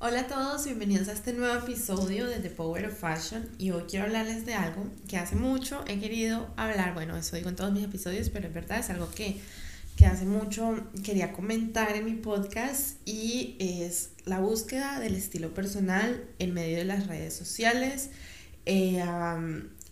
[0.00, 3.84] Hola a todos, bienvenidos a este nuevo episodio de The Power of Fashion y hoy
[3.88, 7.72] quiero hablarles de algo que hace mucho he querido hablar, bueno, eso digo en todos
[7.72, 9.40] mis episodios, pero es verdad, es algo que,
[9.96, 16.24] que hace mucho quería comentar en mi podcast y es la búsqueda del estilo personal
[16.38, 18.10] en medio de las redes sociales
[18.66, 19.02] eh,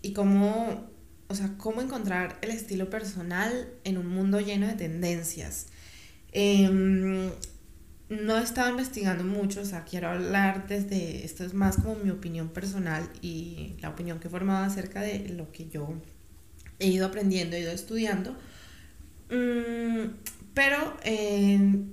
[0.03, 0.89] y cómo,
[1.29, 5.69] o sea, cómo encontrar el estilo personal en un mundo lleno de tendencias.
[6.33, 7.31] Eh,
[8.09, 12.11] no he estado investigando mucho, o sea, quiero hablar desde, esto es más como mi
[12.11, 15.95] opinión personal y la opinión que he formado acerca de lo que yo
[16.79, 18.37] he ido aprendiendo, he ido estudiando.
[19.31, 20.15] Mm,
[20.55, 21.85] pero eh,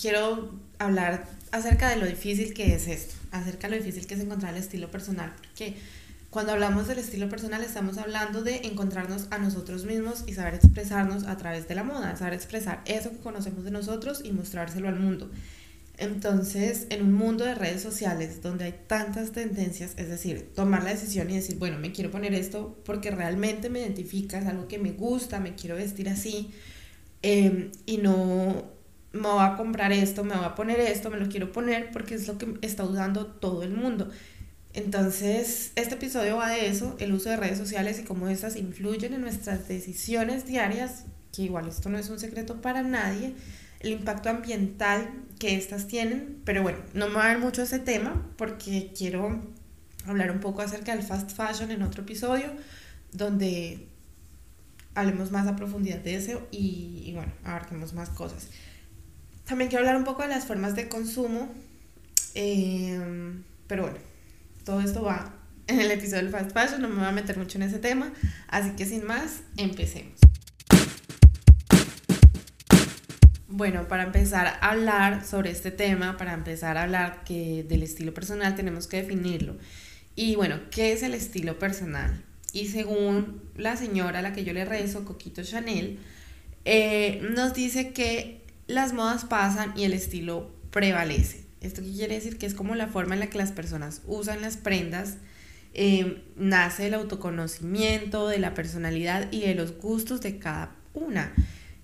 [0.00, 4.20] quiero hablar acerca de lo difícil que es esto, acerca de lo difícil que es
[4.20, 5.76] encontrar el estilo personal, porque
[6.36, 11.24] cuando hablamos del estilo personal estamos hablando de encontrarnos a nosotros mismos y saber expresarnos
[11.24, 15.00] a través de la moda, saber expresar eso que conocemos de nosotros y mostrárselo al
[15.00, 15.30] mundo.
[15.96, 20.90] Entonces, en un mundo de redes sociales donde hay tantas tendencias, es decir, tomar la
[20.90, 24.78] decisión y decir, bueno, me quiero poner esto porque realmente me identifica, es algo que
[24.78, 26.50] me gusta, me quiero vestir así,
[27.22, 28.62] em, y no
[29.14, 32.14] me voy a comprar esto, me voy a poner esto, me lo quiero poner porque
[32.14, 34.10] es lo que está usando todo el mundo.
[34.76, 39.14] Entonces, este episodio va de eso, el uso de redes sociales y cómo estas influyen
[39.14, 43.32] en nuestras decisiones diarias, que igual esto no es un secreto para nadie,
[43.80, 47.78] el impacto ambiental que estas tienen, pero bueno, no me voy a dar mucho ese
[47.78, 49.40] tema porque quiero
[50.04, 52.52] hablar un poco acerca del fast fashion en otro episodio,
[53.12, 53.88] donde
[54.94, 58.48] hablemos más a profundidad de eso y, bueno, abarquemos más cosas.
[59.46, 61.48] También quiero hablar un poco de las formas de consumo,
[62.34, 63.00] eh,
[63.68, 64.15] pero bueno,
[64.66, 65.32] todo esto va
[65.68, 68.12] en el episodio del fast fashion, no me voy a meter mucho en ese tema,
[68.48, 70.18] así que sin más, empecemos.
[73.46, 78.12] Bueno, para empezar a hablar sobre este tema, para empezar a hablar que del estilo
[78.12, 79.56] personal tenemos que definirlo.
[80.16, 82.24] Y bueno, ¿qué es el estilo personal?
[82.52, 86.00] Y según la señora a la que yo le rezo, Coquito Chanel,
[86.64, 91.45] eh, nos dice que las modas pasan y el estilo prevalece.
[91.66, 92.38] ¿Esto qué quiere decir?
[92.38, 95.16] Que es como la forma en la que las personas usan las prendas.
[95.74, 101.34] Eh, nace el autoconocimiento de la personalidad y de los gustos de cada una.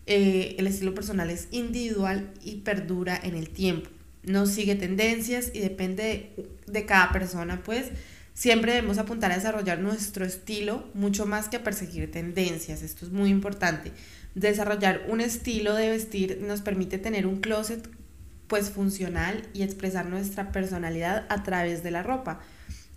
[0.06, 3.90] Eh, el estilo personal es individual y perdura en el tiempo.
[4.22, 7.86] No sigue tendencias y depende de, de cada persona, pues
[8.34, 12.82] siempre debemos apuntar a desarrollar nuestro estilo mucho más que a perseguir tendencias.
[12.82, 13.92] Esto es muy importante.
[14.34, 17.88] Desarrollar un estilo de vestir nos permite tener un closet
[18.52, 22.40] pues funcional y expresar nuestra personalidad a través de la ropa.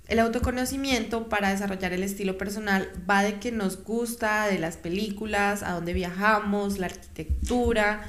[0.05, 5.63] El autoconocimiento para desarrollar el estilo personal va de que nos gusta, de las películas,
[5.63, 8.03] a dónde viajamos, la arquitectura,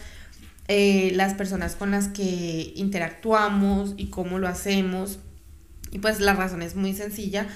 [0.67, 5.21] eh, las personas con las que interactuamos y cómo lo hacemos.
[5.93, 7.47] Y pues la razón es muy sencilla.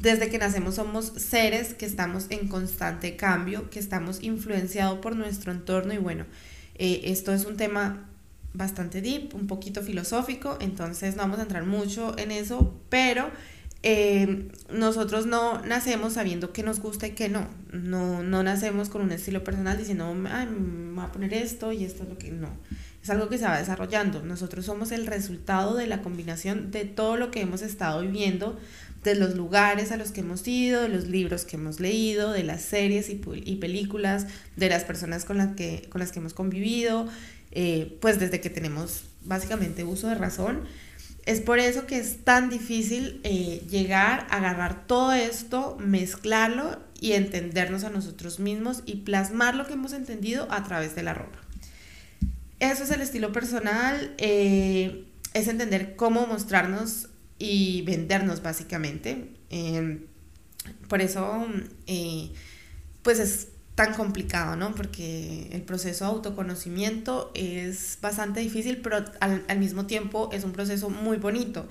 [0.00, 5.50] Desde que nacemos somos seres que estamos en constante cambio, que estamos influenciados por nuestro
[5.50, 6.26] entorno y bueno,
[6.74, 8.06] eh, esto es un tema
[8.52, 13.30] bastante deep, un poquito filosófico, entonces no vamos a entrar mucho en eso, pero
[13.82, 17.48] eh, nosotros no nacemos sabiendo qué nos gusta y qué no.
[17.72, 18.22] no.
[18.22, 22.02] No nacemos con un estilo personal diciendo, Ay, me voy a poner esto y esto
[22.02, 22.50] es lo que no.
[23.02, 24.22] Es algo que se va desarrollando.
[24.22, 28.58] Nosotros somos el resultado de la combinación de todo lo que hemos estado viviendo,
[29.02, 32.44] de los lugares a los que hemos ido, de los libros que hemos leído, de
[32.44, 36.34] las series y, y películas, de las personas con las que, con las que hemos
[36.34, 37.08] convivido
[37.52, 40.64] eh, pues desde que tenemos básicamente uso de razón.
[41.26, 47.12] Es por eso que es tan difícil eh, llegar a agarrar todo esto, mezclarlo y
[47.12, 51.38] entendernos a nosotros mismos y plasmar lo que hemos entendido a través de la ropa.
[52.58, 59.28] Eso es el estilo personal, eh, es entender cómo mostrarnos y vendernos básicamente.
[60.88, 61.46] por eso,
[63.02, 63.48] pues es
[63.80, 64.74] tan complicado, ¿no?
[64.74, 70.52] Porque el proceso de autoconocimiento es bastante difícil, pero al, al, mismo tiempo es un
[70.52, 71.66] proceso muy bonito.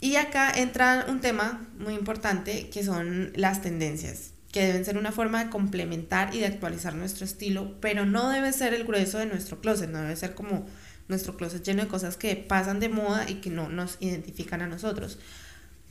[0.00, 5.12] Y acá entra un tema muy importante que son las tendencias, que deben ser una
[5.12, 9.26] forma de complementar y de actualizar nuestro estilo, pero no debe ser el grueso de
[9.26, 10.66] nuestro closet, no debe ser como
[11.06, 14.66] nuestro closet lleno de cosas que pasan de moda y que no nos identifican a
[14.66, 15.20] nosotros.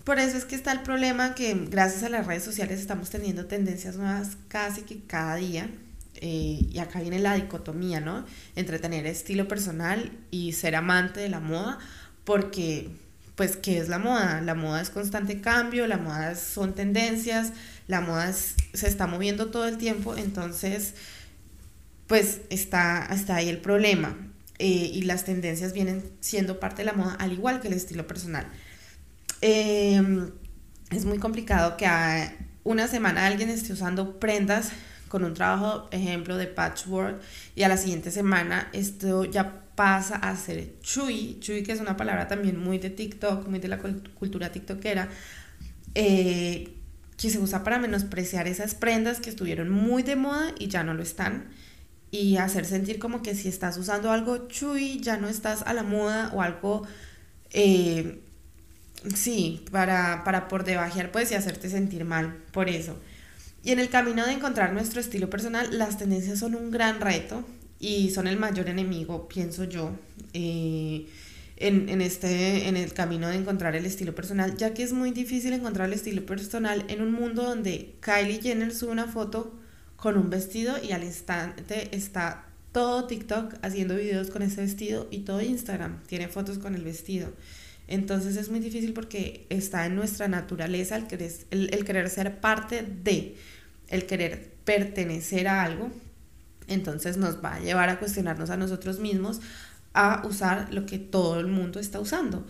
[0.03, 3.45] Por eso es que está el problema que gracias a las redes sociales estamos teniendo
[3.45, 5.69] tendencias nuevas casi que cada día.
[6.21, 8.25] Eh, y acá viene la dicotomía, ¿no?
[8.55, 11.79] Entre tener estilo personal y ser amante de la moda,
[12.25, 12.89] porque,
[13.35, 14.41] pues, ¿qué es la moda?
[14.41, 17.53] La moda es constante cambio, la moda son tendencias,
[17.87, 20.95] la moda se está moviendo todo el tiempo, entonces,
[22.07, 24.17] pues, está, está ahí el problema.
[24.61, 28.07] eh, y las tendencias vienen siendo parte de la moda, al igual que el estilo
[28.07, 28.45] personal.
[29.41, 30.31] Em,
[30.91, 34.71] es muy complicado que a una semana alguien esté usando prendas
[35.07, 37.21] con un trabajo, ejemplo, de patchwork,
[37.55, 41.97] y a la siguiente semana esto ya pasa a ser chui, chui que es una
[41.97, 45.09] palabra también muy de TikTok, muy de la cultura tiktokera,
[45.95, 46.75] eh,
[47.17, 50.93] que se usa para menospreciar esas prendas que estuvieron muy de moda y ya no
[50.93, 51.49] lo están
[52.11, 55.83] y hacer sentir como que si estás usando algo chui, ya no estás a la
[55.83, 56.87] moda o algo,
[57.51, 58.21] eh,
[59.15, 62.97] sí, para, para por debajear pues y hacerte sentir mal por eso.
[63.63, 67.45] Y en el camino de encontrar nuestro estilo personal, las tendencias son un gran reto
[67.79, 69.91] y son el mayor enemigo, pienso yo,
[70.33, 71.07] eh,
[71.57, 75.11] en, en, este, en el camino de encontrar el estilo personal, ya que es muy
[75.11, 79.53] difícil encontrar el estilo personal en un mundo donde Kylie Jenner sube una foto
[79.97, 85.19] con un vestido y al instante está todo TikTok haciendo videos con ese vestido y
[85.19, 87.33] todo Instagram tiene fotos con el vestido.
[87.89, 93.35] Entonces es muy difícil porque está en nuestra naturaleza el querer, ser parte de,
[93.87, 95.89] el querer pertenecer a algo.
[96.67, 99.41] Entonces nos va a llevar a cuestionarnos a nosotros mismos
[99.95, 102.45] a usar lo que todo el mundo está usando.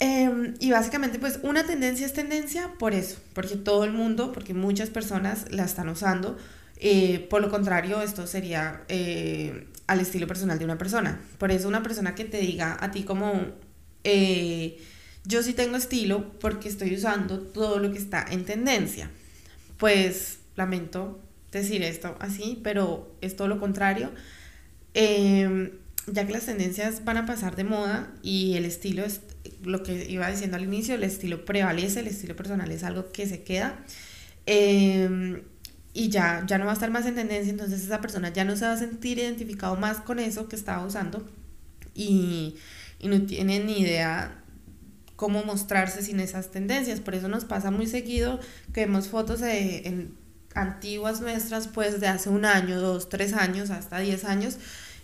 [0.00, 4.52] Em, y básicamente, pues una tendencia es tendencia por eso, porque todo el mundo, porque
[4.52, 6.36] muchas personas la están usando.
[6.76, 11.20] Eh, por lo contrario, esto sería eh, al estilo personal de una persona.
[11.38, 13.32] Por eso una persona que te diga a ti como,
[14.04, 14.78] eh,
[15.24, 19.10] yo sí tengo estilo porque estoy usando todo lo que está en tendencia.
[19.76, 21.20] Pues lamento
[21.52, 24.10] decir esto así, pero es todo lo contrario.
[24.94, 25.70] Em,
[26.06, 29.20] ya que las tendencias van a pasar de moda y el estilo es
[29.62, 33.26] lo que iba diciendo al inicio, el estilo prevalece, el estilo personal es algo que
[33.26, 33.78] se queda
[34.46, 35.42] em,
[35.92, 38.56] y ya, ya no va a estar más en tendencia, entonces esa persona ya no
[38.56, 41.28] se va a sentir identificado más con eso que estaba usando
[41.94, 42.56] y,
[42.98, 44.42] y no tiene ni idea
[45.16, 48.38] cómo mostrarse sin esas tendencias, por eso nos pasa muy seguido
[48.72, 50.14] que vemos fotos de, en,
[50.54, 54.58] antiguas nuestras pues de hace un año, dos, tres años, hasta diez años,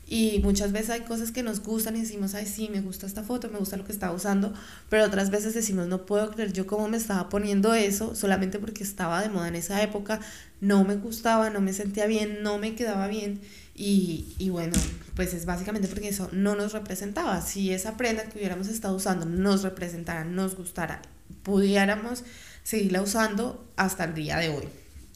[0.07, 3.23] y muchas veces hay cosas que nos gustan y decimos, ay, sí, me gusta esta
[3.23, 4.53] foto, me gusta lo que estaba usando,
[4.91, 8.83] pero otras veces decimos, no puedo creer yo cómo me estaba poniendo eso solamente porque
[8.83, 10.21] estaba de moda en esa época,
[10.61, 13.41] no me gustaba, no me sentía bien, no me quedaba bien.
[13.75, 14.75] Y, y bueno,
[15.17, 17.41] pues es básicamente porque eso no nos representaba.
[17.41, 21.03] Si esa prenda que hubiéramos estado usando nos representara, nos gustara,
[21.43, 22.25] pudiéramos
[22.63, 24.69] seguirla usando hasta el día de hoy.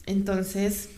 [0.05, 0.89] Entonces,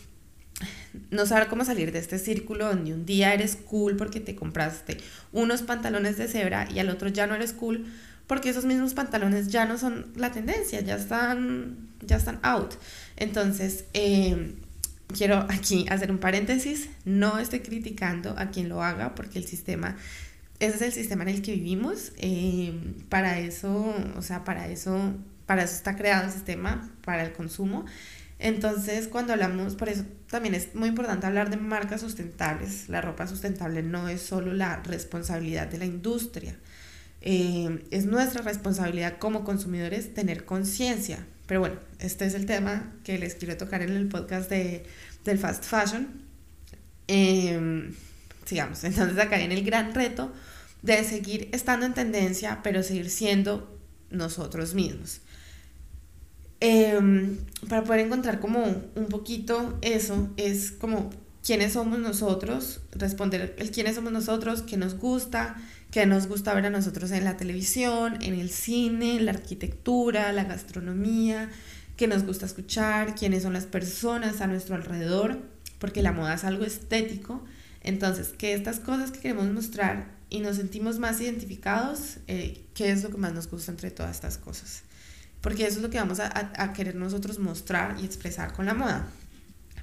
[1.10, 4.98] no saber cómo salir de este círculo donde un día eres cool porque te compraste
[5.32, 7.86] unos pantalones de cebra y al otro ya no eres cool
[8.26, 12.74] porque esos mismos pantalones ya no son la tendencia, ya están, ya están out.
[13.16, 14.54] Entonces, em,
[15.12, 19.96] quiero aquí hacer un paréntesis, no estoy criticando a quien lo haga porque el sistema,
[20.58, 25.14] ese es el sistema en el que vivimos, em, para eso, o sea, para eso,
[25.46, 27.84] para eso está creado el sistema, para el consumo.
[28.38, 32.88] Entonces, cuando hablamos, por eso también es muy importante hablar de marcas sustentables.
[32.88, 36.56] La ropa sustentable no es solo la responsabilidad de la industria,
[37.20, 41.24] eh, es nuestra responsabilidad como consumidores tener conciencia.
[41.46, 44.84] Pero bueno, este es el tema que les quiero tocar en el podcast de,
[45.24, 46.08] del fast fashion.
[47.08, 47.94] Em,
[48.44, 50.32] sigamos, entonces acá viene el gran reto
[50.82, 53.78] de seguir estando en tendencia, pero seguir siendo
[54.10, 55.20] nosotros mismos.
[56.60, 57.38] Em,
[57.68, 58.62] para poder encontrar como
[58.94, 61.10] un poquito eso, es como
[61.44, 65.56] quiénes somos nosotros, responder el quiénes somos nosotros, qué nos gusta,
[65.92, 70.42] qué nos gusta ver a nosotros en la televisión, en el cine, la arquitectura, la
[70.42, 71.48] gastronomía,
[71.96, 75.40] qué nos gusta escuchar, quiénes son las personas a nuestro alrededor,
[75.78, 77.44] porque la moda es algo estético.
[77.84, 83.04] Entonces, que estas cosas que queremos mostrar y nos sentimos más identificados, eh, qué es
[83.04, 84.82] lo que más nos gusta entre todas estas cosas
[85.42, 89.06] porque eso es lo que vamos a, querer nosotros mostrar y expresar con la moda.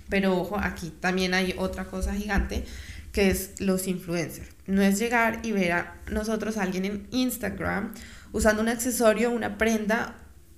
[0.07, 2.65] Pero ojo, aquí también hay otra cosa gigante
[3.11, 4.49] que es los influencers.
[4.67, 7.93] No es llegar y ver a nosotros a alguien en Instagram
[8.31, 10.15] usando un accesorio, una prenda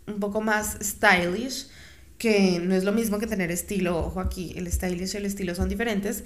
[0.07, 1.67] un poco más stylish,
[2.17, 3.97] que no es lo mismo que tener estilo.
[3.97, 6.23] Ojo aquí, el stylish y el estilo son diferentes.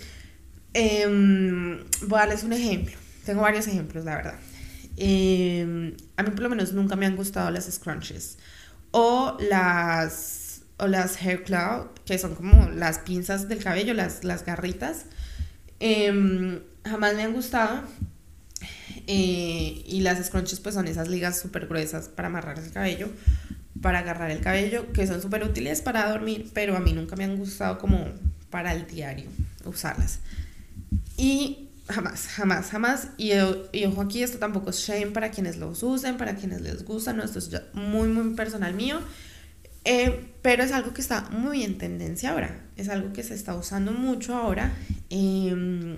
[0.73, 2.95] Em, voy a darles un ejemplo.
[3.25, 4.39] Tengo varios ejemplos, la verdad.
[4.97, 8.37] Em, a mí por lo menos nunca me han gustado las scrunchies
[8.91, 14.45] o las, o las hair claw, que son como las pinzas del cabello, las, las
[14.45, 15.05] garritas.
[15.79, 17.83] Em, jamás me han gustado.
[19.07, 23.09] Eh, y las scrunchies pues son esas ligas súper gruesas para amarrar el cabello,
[23.81, 27.23] para agarrar el cabello, que son súper útiles para dormir, pero a mí nunca me
[27.23, 28.07] han gustado como
[28.49, 29.29] para el diario
[29.63, 30.19] usarlas.
[31.17, 33.09] Y jamás, jamás, jamás.
[33.17, 33.31] Y,
[33.71, 37.13] y, ojo aquí, esto tampoco es shame para quienes los usen, para quienes les gusta,
[37.13, 38.99] no, esto es muy, muy personal mío.
[39.85, 43.55] Eh, pero es algo que está muy en tendencia ahora, es algo que se está
[43.55, 44.73] usando mucho ahora.
[45.09, 45.97] Eh,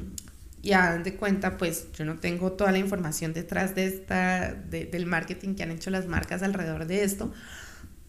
[0.68, 5.56] ya de cuenta, pues yo no tengo toda la información detrás de esta, del marketing
[5.56, 7.32] que han hecho las marcas alrededor de esto,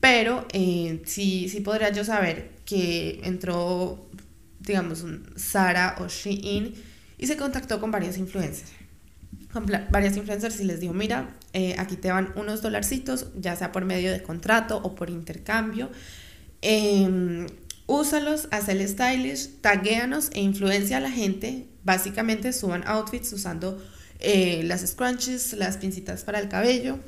[0.01, 4.09] pero eh, sí, sí podría yo saber que entró,
[4.61, 6.75] digamos, un Sara o Shein
[7.17, 8.78] y se contactó con varios influencers.
[9.91, 13.85] Varias influencers y les dijo, mira, eh, aquí te van unos dolarcitos, ya sea por
[13.85, 15.91] medio de contrato o por intercambio.
[16.61, 17.47] Eh,
[17.87, 21.67] úsalos, haz el stylish, taguéanos e influencia a la gente.
[21.83, 23.83] Básicamente suban outfits usando
[24.21, 26.99] eh, las scrunchies, las pincitas para el cabello.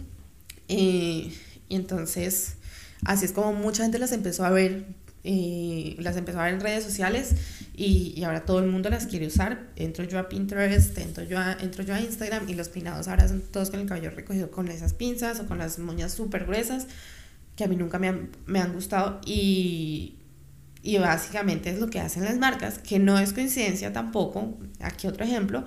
[0.66, 1.34] y
[1.68, 2.54] entonces,
[3.04, 4.86] así es como mucha gente las empezó a ver
[5.22, 7.34] y las empezó a ver en redes sociales
[7.74, 9.68] y, y, ahora todo el mundo las quiere usar.
[9.76, 13.28] Entro yo a Pinterest, entro yo a, entro yo a Instagram y los peinados ahora
[13.28, 16.86] son todos con el cabello recogido con esas pinzas o con las moñas súper gruesas
[17.60, 20.16] que a mí nunca me han, me han gustado y,
[20.82, 25.24] y básicamente es lo que hacen las marcas, que no es coincidencia tampoco, aquí otro
[25.24, 25.66] ejemplo,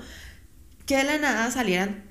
[0.87, 2.03] que de la nada salieran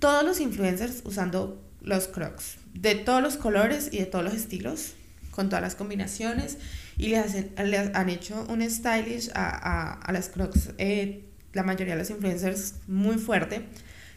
[0.00, 4.92] todos los influencers usando los crocs, de todos los colores y de todos los estilos,
[5.30, 6.58] con todas las combinaciones
[6.98, 12.00] y le, hacen, han hecho un stylish a, a, las crocs, eh, la mayoría de
[12.00, 13.62] los influencers muy fuerte,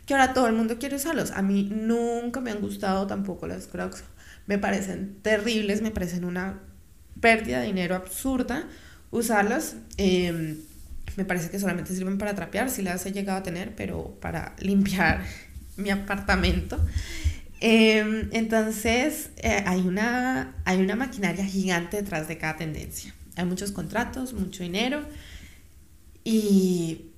[0.05, 1.31] que ahora todo el mundo quiere usarlos.
[1.31, 4.03] A mí nunca me han gustado tampoco las crocs,
[4.47, 6.59] me parecen terribles, me parecen una
[7.19, 8.67] pérdida de dinero absurda
[9.11, 9.75] usarlas.
[9.97, 10.57] Em,
[11.15, 14.55] me parece que solamente sirven para trapear, si las he llegado a tener, pero para
[14.59, 15.23] limpiar
[15.77, 16.79] mi apartamento.
[17.61, 23.13] Em, entonces, eh, hay, una, hay una maquinaria gigante detrás de cada tendencia.
[23.35, 25.05] Hay muchos contratos, mucho dinero
[26.23, 27.11] y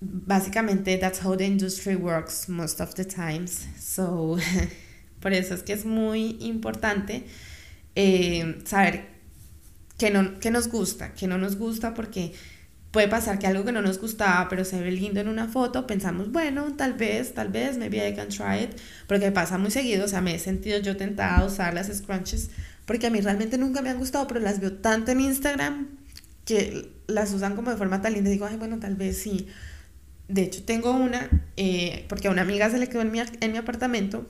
[0.00, 3.66] básicamente that's how the industry works most of the times.
[3.78, 4.36] So,
[5.20, 7.24] por eso es que es muy importante
[7.94, 9.06] eh, saber
[9.98, 12.32] qué, no, qué nos gusta, qué no nos gusta, porque
[12.92, 15.86] puede pasar que algo que no nos gustaba, pero se ve lindo en una foto,
[15.86, 18.70] pensamos, bueno, tal vez, tal vez, maybe I can try it,
[19.08, 22.50] porque pasa muy seguido, o sea, me he sentido yo tentada a usar las scrunches,
[22.84, 25.88] porque a mí realmente nunca me han gustado, pero las veo tanto en Instagram
[26.44, 29.48] que las usan como de forma tan linda, digo, ay, bueno, tal vez sí.
[30.28, 33.52] De hecho, tengo una, eh, porque a una amiga se le quedó en mi, en
[33.52, 34.28] mi apartamento,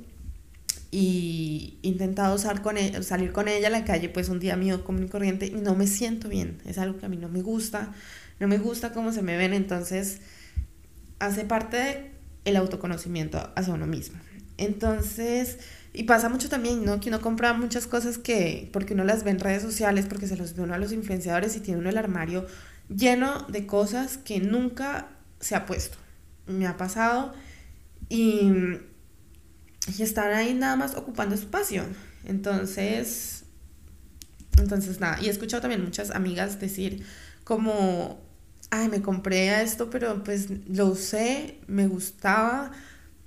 [0.95, 4.85] y intentado usar con ella, salir con ella a la calle, pues un día mío
[4.85, 7.41] común y corriente, y no me siento bien, es algo que a mí no me
[7.41, 7.93] gusta,
[8.43, 10.21] no me gusta cómo se me ven, entonces
[11.21, 12.11] hace parte
[12.45, 14.19] el autoconocimiento hacia uno mismo.
[14.59, 15.59] Entonces,
[15.93, 16.99] y pasa mucho también, ¿no?
[16.99, 20.37] Que uno compra muchas cosas que, porque uno las ve en redes sociales, porque se
[20.37, 22.45] los ve uno a los influenciadores y tiene uno el armario
[22.89, 25.97] lleno de cosas que nunca se ha puesto.
[26.49, 27.35] Me ha pasado
[28.09, 28.51] y,
[29.97, 31.85] y estar ahí nada más ocupando espacio.
[32.25, 33.45] Entonces,
[34.59, 37.05] entonces nada, y he escuchado también muchas amigas decir
[37.45, 38.22] como
[38.73, 42.73] ay, me compré esto, pero pues lo usé, me gustaba,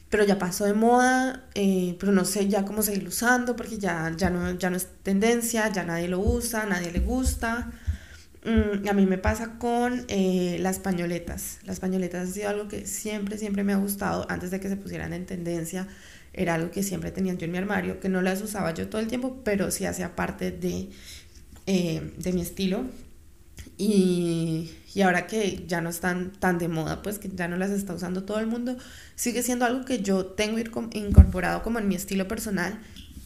[0.10, 4.12] pero ya pasó de moda, eh, pero no sé ya cómo seguir usando porque ya,
[4.18, 7.72] ya, no, ya no es tendencia, ya nadie lo usa, nadie le gusta.
[8.44, 11.60] Mm, a mí me pasa con eh, las pañoletas.
[11.64, 14.78] Las pañoletas ha sido algo que siempre, siempre me ha gustado antes de que se
[14.78, 15.88] pusieran en tendencia.
[16.34, 19.00] Era algo que siempre tenía yo en mi armario, que no las usaba yo todo
[19.02, 20.90] el tiempo, pero sí hacía parte de,
[21.68, 22.86] eh, de mi estilo.
[23.78, 27.70] Y, y ahora que ya no están tan de moda, pues que ya no las
[27.70, 28.78] está usando todo el mundo,
[29.16, 30.58] sigue siendo algo que yo tengo
[30.94, 32.80] incorporado como en mi estilo personal.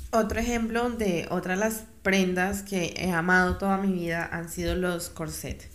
[0.09, 4.75] Otro ejemplo de otra de las prendas que he amado toda mi vida han sido
[4.75, 5.67] los corsets.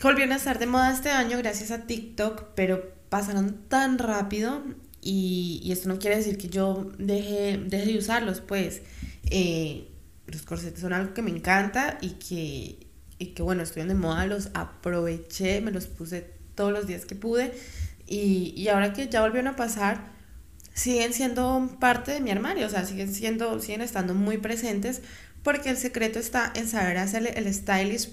[0.00, 4.62] Volvieron a estar de moda este año gracias a TikTok, pero pasaron tan rápido
[5.00, 8.82] y, y esto no quiere decir que yo deje, deje de usarlos, pues
[9.28, 9.88] eh,
[10.28, 12.83] los corsets son algo que me encanta y que,
[13.24, 17.14] y que bueno, estuvieron de moda, los aproveché, me los puse todos los días que
[17.14, 17.52] pude
[18.06, 20.12] y, y ahora que ya volvieron a pasar,
[20.74, 25.02] siguen siendo parte de mi armario, o sea, siguen siendo, siguen estando muy presentes
[25.42, 28.10] porque el secreto está en saber hacer el stylish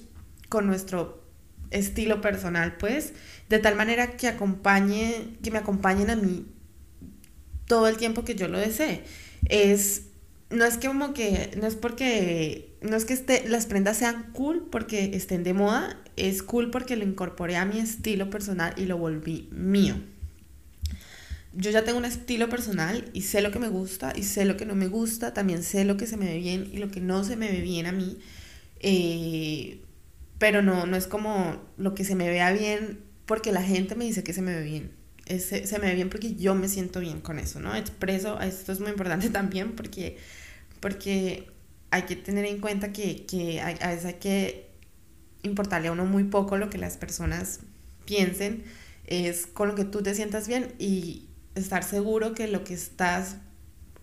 [0.50, 1.24] con nuestro
[1.70, 3.14] estilo personal, pues,
[3.50, 6.46] de tal manera que acompañe, que me acompañen a mí
[7.68, 9.04] todo el tiempo que yo lo desee.
[9.48, 10.04] Es
[10.52, 14.68] no es como que, no es porque, no es que esté, las prendas sean cool
[14.72, 18.98] porque estén de moda, es cool porque lo incorporé a mi estilo personal y lo
[18.98, 19.96] volví mío.
[21.54, 24.58] Yo ya tengo un estilo personal y sé lo que me gusta y sé lo
[24.58, 27.02] que no me gusta, también sé lo que se me ve bien y lo que
[27.02, 28.18] no se me ve bien a mí,
[28.80, 29.82] eh,
[30.40, 34.06] pero no, no es como lo que se me vea bien porque la gente me
[34.06, 34.92] dice que se me ve bien.
[35.28, 37.76] se, se me ve bien porque yo me siento bien con eso, ¿no?
[37.76, 40.18] Expreso, esto es muy importante también porque,
[40.80, 41.51] porque
[41.92, 44.72] hay que tener en cuenta que, a veces hay que
[45.44, 47.60] importarle a uno muy poco lo que las personas
[48.06, 48.64] piensen,
[49.06, 53.36] es con lo que tú te sientas bien y estar seguro que lo que estás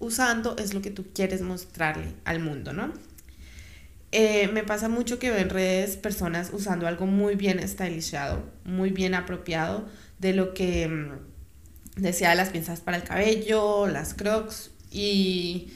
[0.01, 2.93] usando es lo que tú quieres mostrarle al mundo, ¿no?
[4.11, 8.91] Eh, me pasa mucho que veo en redes personas usando algo muy bien estylizado, muy
[8.91, 9.87] bien apropiado
[10.19, 15.73] de lo que mm, decía las pinzas para el cabello, las crocs y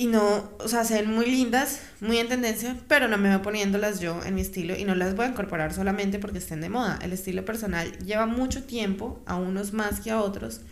[0.00, 3.44] y no, o sea, se ven muy lindas, muy en tendencia, pero no me voy
[3.44, 6.70] poniéndolas yo en mi estilo y no las voy a incorporar solamente porque estén de
[6.70, 6.98] moda.
[7.02, 10.62] El estilo personal lleva mucho tiempo, a unos más que a otros.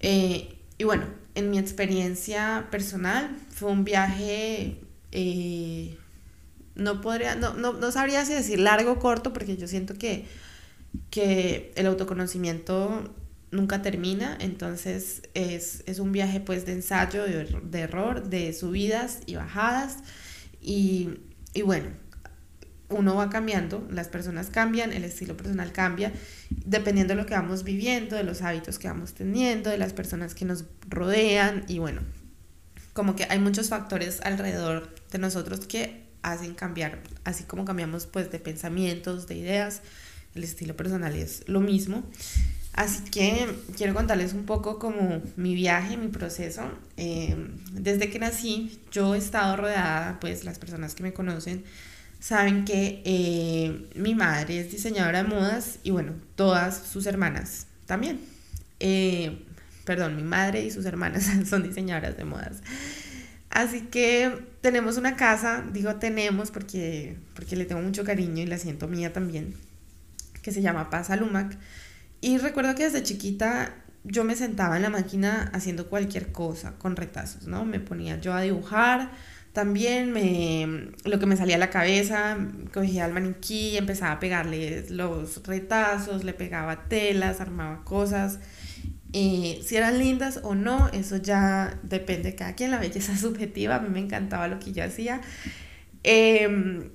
[0.00, 1.04] Eh, y bueno,
[1.34, 4.80] en mi experiencia personal fue un viaje,
[5.12, 5.98] eh,
[6.74, 10.24] no podría, no, no, no, sabría si decir largo o corto, porque yo siento que,
[11.10, 13.14] que el autoconocimiento
[13.50, 19.98] nunca termina, entonces es, un viaje pues de ensayo, de, error, de subidas y bajadas
[20.60, 21.18] y,
[21.64, 21.88] bueno,
[22.90, 26.12] uno va cambiando, las personas cambian, el estilo personal cambia,
[26.50, 30.34] dependiendo de lo que vamos viviendo, de los hábitos que vamos teniendo, de las personas
[30.34, 32.02] que nos rodean y bueno,
[32.92, 38.30] como que hay muchos factores alrededor de nosotros que hacen cambiar, así como cambiamos pues
[38.30, 39.82] de pensamientos, de ideas,
[40.34, 42.04] el estilo personal es lo mismo.
[42.78, 46.62] Así que quiero contarles un poco como mi viaje, mi proceso.
[46.96, 47.36] Eh,
[47.72, 51.64] desde que nací, yo he estado rodeada, pues las personas que me conocen
[52.20, 58.20] saben que eh, mi madre es diseñadora de modas y bueno, todas sus hermanas también.
[58.78, 59.44] Eh,
[59.84, 62.58] perdón, mi madre y sus hermanas son diseñadoras de modas.
[63.50, 68.56] Así que tenemos una casa, digo tenemos porque, porque le tengo mucho cariño y la
[68.56, 69.54] siento mía también,
[70.42, 71.58] que se llama Paz Alumac
[72.20, 76.96] y recuerdo que desde chiquita yo me sentaba en la máquina haciendo cualquier cosa con
[76.96, 77.64] retazos, ¿no?
[77.64, 79.10] Me ponía yo a dibujar,
[79.52, 82.36] también me, lo que me salía a la cabeza,
[82.72, 88.38] cogía el maniquí, empezaba a pegarle los retazos, le pegaba telas, armaba cosas.
[89.12, 93.76] y si eran lindas o no, eso ya depende de cada quien, la belleza subjetiva,
[93.76, 95.20] a mí me encantaba lo que yo hacía.
[96.04, 96.90] Eh,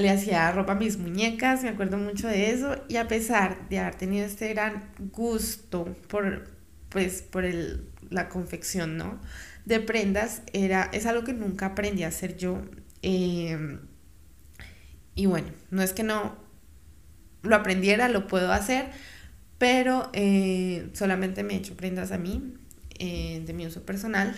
[0.00, 3.78] le hacía ropa a mis muñecas, me acuerdo mucho de eso, y a pesar de
[3.78, 6.48] haber tenido este gran gusto por,
[6.88, 9.20] pues, por el, la confección, ¿no?
[9.64, 12.62] De prendas, era, es algo que nunca aprendí a hacer yo.
[13.02, 13.80] Em,
[15.14, 16.36] y bueno, no es que no
[17.42, 18.86] lo aprendiera, lo puedo hacer,
[19.58, 22.54] pero eh, solamente me he hecho prendas a mí,
[22.98, 24.34] eh, de mi uso personal,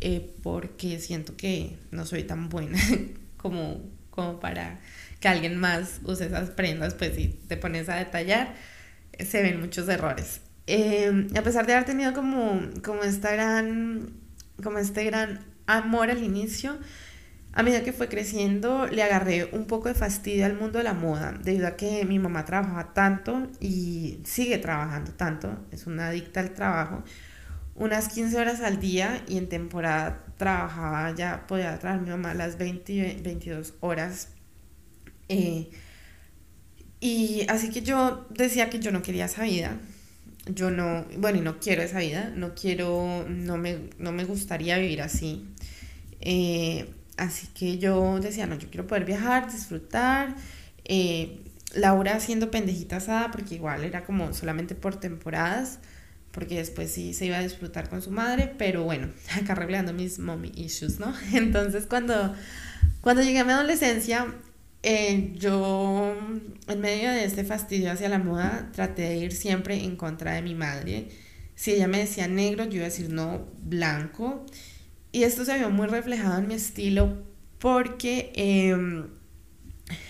[0.00, 2.78] eh, porque siento que no soy tan buena
[3.36, 4.80] como como para
[5.20, 8.54] que alguien más use esas prendas, pues si te pones a detallar,
[9.18, 10.40] se ven muchos errores.
[10.66, 14.10] Eh, a pesar de haber tenido como, como, esta gran,
[14.62, 16.76] como este gran amor al inicio,
[17.52, 20.92] a medida que fue creciendo, le agarré un poco de fastidio al mundo de la
[20.92, 26.40] moda, debido a que mi mamá trabajaba tanto y sigue trabajando tanto, es una adicta
[26.40, 27.02] al trabajo,
[27.74, 32.58] unas 15 horas al día y en temporada trabajaba, ya podía trabajar mi mamá las
[32.58, 34.28] 20 22 horas.
[35.28, 35.70] Eh,
[37.00, 39.78] y así que yo decía que yo no quería esa vida.
[40.46, 44.78] Yo no, bueno, y no quiero esa vida, no quiero, no me, no me gustaría
[44.78, 45.44] vivir así.
[46.20, 50.36] Eh, así que yo decía, no, yo quiero poder viajar, disfrutar.
[50.84, 51.40] Eh,
[51.74, 55.80] Laura haciendo pendejita asada, porque igual era como solamente por temporadas
[56.36, 60.18] porque después sí se iba a disfrutar con su madre, pero bueno, acá arreglando mis
[60.18, 61.14] mommy issues, ¿no?
[61.32, 62.34] Entonces cuando,
[63.00, 64.26] cuando llegué a mi adolescencia,
[64.82, 66.14] eh, yo
[66.68, 70.42] en medio de este fastidio hacia la moda traté de ir siempre en contra de
[70.42, 71.08] mi madre.
[71.54, 74.44] Si ella me decía negro, yo iba a decir no, blanco.
[75.12, 77.16] Y esto se vio muy reflejado en mi estilo
[77.58, 79.06] porque em,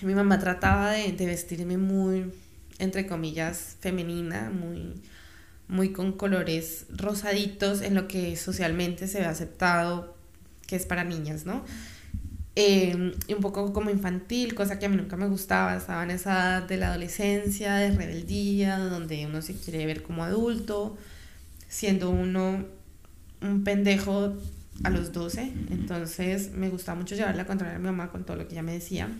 [0.02, 2.32] mi mamá trataba de, de vestirme muy,
[2.80, 4.94] entre comillas, femenina, muy
[5.68, 10.16] muy con colores rosaditos en lo que socialmente se ve aceptado
[10.66, 11.64] que es para niñas, ¿no?
[12.59, 16.33] Em, un poco como infantil, cosa que a mí nunca me gustaba, estaba en esa
[16.33, 20.96] edad de la adolescencia, de rebeldía, donde uno se quiere ver como adulto,
[21.68, 22.64] siendo uno
[23.42, 24.35] un pendejo
[24.85, 28.37] a los 12, entonces me gustaba mucho llevarla a contraria a mi mamá con todo
[28.37, 29.11] lo que ella me decía.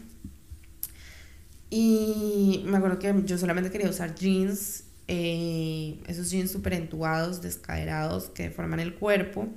[1.69, 8.31] Y me acuerdo que yo solamente quería usar jeans eh, esos jeans súper entubados, descaderados,
[8.31, 9.49] que deforman el cuerpo.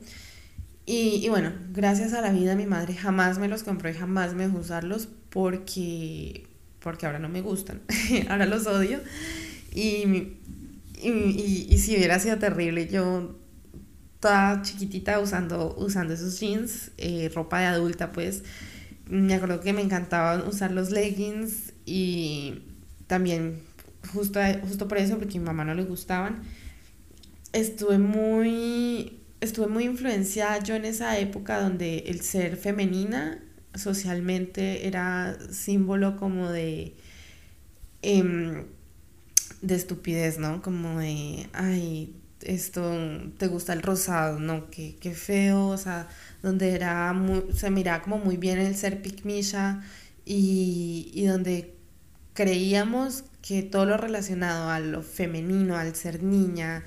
[0.85, 4.33] Y, y, bueno, gracias a la vida mi madre jamás me los compró y jamás
[4.33, 6.47] me dejó usarlos porque
[6.79, 7.81] porque ahora no me gustan,
[8.29, 8.99] ahora los odio.
[9.73, 10.37] Y,
[11.01, 13.35] y, y, si hubiera sido terrible, yo
[14.19, 18.43] toda chiquitita usando, usando esos jeans, eh, ropa de adulta, pues
[19.05, 22.63] me acuerdo que me encantaba usar los leggings y
[23.07, 23.61] también
[24.13, 26.41] justo, justo por eso, porque a mi mamá no le gustaban,
[27.53, 33.43] estuve muy, estuve muy influenciada yo en esa época donde el ser femenina
[33.75, 36.95] socialmente era símbolo como de,
[38.01, 38.65] em,
[39.61, 40.61] de estupidez, ¿no?
[40.61, 42.97] Como de, ay, esto,
[43.37, 44.69] te gusta el rosado, ¿no?
[44.69, 46.07] Qué, qué feo, o sea,
[46.41, 47.13] donde era
[47.53, 49.83] se miraba como muy bien el ser picmisha
[50.25, 51.75] y, y donde
[52.33, 56.83] creíamos que todo lo relacionado a lo femenino, al ser niña,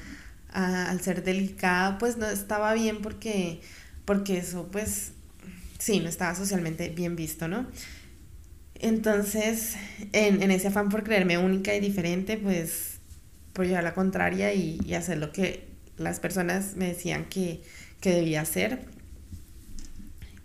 [0.53, 3.61] al ser delicada, pues no estaba bien porque,
[4.05, 5.13] porque eso pues
[5.79, 7.67] sí, no estaba socialmente bien visto, ¿no?
[8.83, 9.77] Entonces,
[10.13, 12.99] en, ese afán por creerme única y diferente, pues
[13.53, 17.63] por llevar la contraria y, hacer lo que las personas me decían que,
[18.03, 18.81] debía hacer.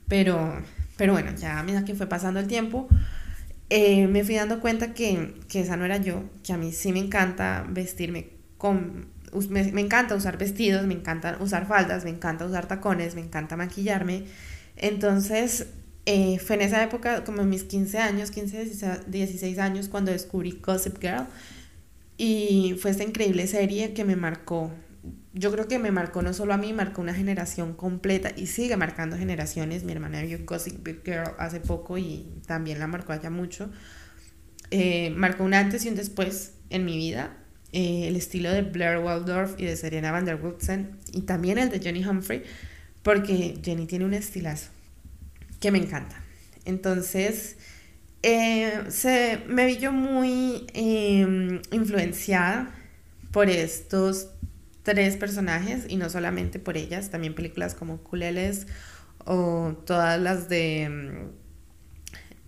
[0.07, 0.63] Pero,
[0.97, 2.87] pero bueno, ya mira que fue pasando el tiempo,
[3.69, 6.91] eh, me fui dando cuenta que, que, esa no era yo, que a mí sí
[6.93, 9.07] me encanta vestirme con...
[9.49, 14.23] Me, encanta usar vestidos, me encanta usar faldas, me encanta usar tacones, me encanta maquillarme.
[14.77, 15.67] Entonces,
[16.05, 20.59] eh, fue en esa época, como en mis 15 años, 15, 16 años, cuando descubrí
[20.65, 21.27] Gossip Girl.
[22.17, 24.71] Y fue esta increíble serie que me marcó.
[25.37, 28.75] Yo creo que me marcó no solo a mí, marcó una generación completa y sigue
[28.75, 29.83] marcando generaciones.
[29.83, 33.69] Mi hermana vio Gossip Girl hace poco y también la marcó allá mucho.
[34.71, 37.37] Eh, marcó un antes y un después en mi vida.
[37.71, 41.69] Eh, el estilo de Blair Waldorf y de Serena van der Woodsen y también el
[41.69, 42.41] de Jenny Humphrey
[43.03, 44.71] porque Jenny tiene un estilazo
[45.59, 46.19] que me encanta.
[46.65, 47.57] Entonces,
[48.23, 52.73] eh, se, me vi yo muy em, influenciada
[53.31, 54.31] por estos
[54.87, 58.67] tres personajes y no solamente por ellas, también películas como Kuleles
[59.25, 61.29] o todas las de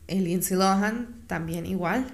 [0.07, 2.07] um, Lindsay Lohan, también igual.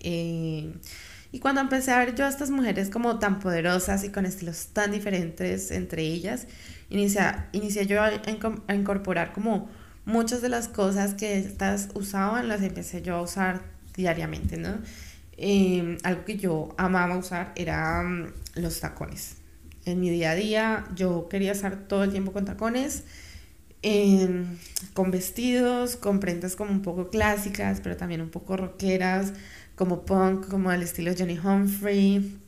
[0.00, 4.68] Y cuando empecé a ver yo a estas mujeres como tan poderosas y con estilos
[4.68, 6.46] tan diferentes entre ellas,
[6.88, 8.12] inicié, yo a,
[8.74, 9.68] incorporar como
[10.06, 13.60] muchas de las cosas que estas usaban, las empecé yo a usar
[13.94, 14.78] diariamente, ¿no?
[16.04, 19.37] Algo que yo amaba usar eran mm, los tacones.
[19.88, 23.04] En mi día a día yo quería estar todo el tiempo con tacones,
[24.92, 29.32] con vestidos, con prendas como un poco clásicas, pero también un poco rockeras,
[29.76, 32.38] como punk, como el estilo Johnny Humphrey.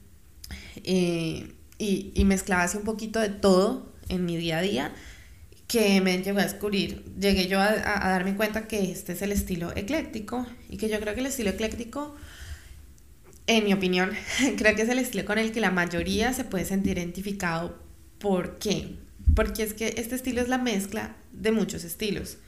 [0.85, 4.93] Eh, y, y mezclaba así un poquito de todo en mi día a día
[5.71, 9.71] que me llegó a descubrir, llegué yo a, darme cuenta que este es el estilo
[9.77, 12.17] ecléctico y que yo creo que el estilo ecléctico,
[13.47, 14.11] en mi opinión,
[14.57, 17.79] creo que es el estilo con el que la mayoría se puede sentir identificado.
[18.19, 18.99] ¿Por qué?
[19.35, 22.39] Porque es que este estilo es la mezcla de muchos estilos.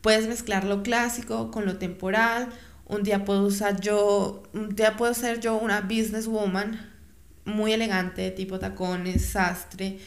[0.00, 2.48] Puedes mezclar lo clásico con lo temporal.
[2.86, 6.90] Un día puedo usar yo, un día puedo ser yo una businesswoman
[7.44, 9.98] muy elegante, tipo tacones, sastre,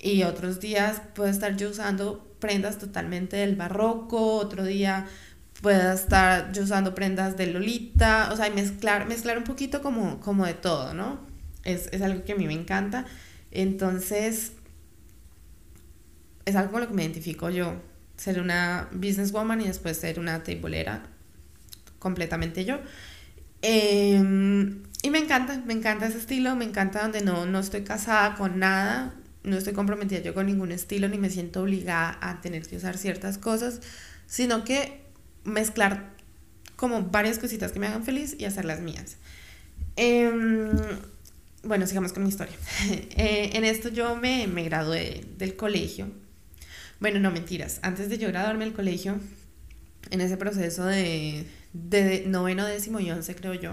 [0.00, 5.06] y otros días puedo estar yo usando prendas totalmente del barroco, otro día
[5.60, 10.46] puedo estar yo usando prendas de Lolita, o sea, mezclar, mezclar un poquito como, como
[10.46, 11.20] de todo, ¿no?
[11.64, 13.06] Es, algo que a mí me encanta.
[13.50, 14.52] Entonces,
[16.44, 17.74] es algo con lo que me identifico yo,
[18.16, 21.02] ser una businesswoman y después ser una tableera,
[21.98, 22.78] completamente yo.
[23.62, 28.34] Em, y me encanta, me encanta ese estilo, me encanta donde no, no estoy casada
[28.36, 32.66] con nada, no estoy comprometida yo con ningún estilo ni me siento obligada a tener
[32.66, 33.80] que usar ciertas cosas,
[34.26, 35.05] sino que
[35.46, 36.10] mezclar
[36.76, 39.16] como varias cositas que me hagan feliz y hacer las mías.
[39.96, 40.70] Em,
[41.62, 42.54] bueno, sigamos con mi historia.
[43.18, 46.08] Eh, en esto yo me, me gradué del colegio.
[47.00, 47.80] Bueno, no mentiras.
[47.82, 49.18] Antes de yo graduarme del colegio,
[50.10, 53.72] en ese proceso de, de noveno, décimo y once, creo yo,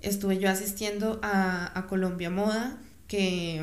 [0.00, 3.60] estuve yo asistiendo a, a Colombia Moda que,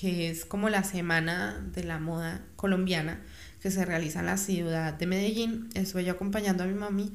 [0.00, 3.20] que es como la semana de la moda colombiana
[3.64, 5.70] que se realiza en la ciudad de Medellín.
[5.72, 7.14] Estuve yo acompañando a mi mami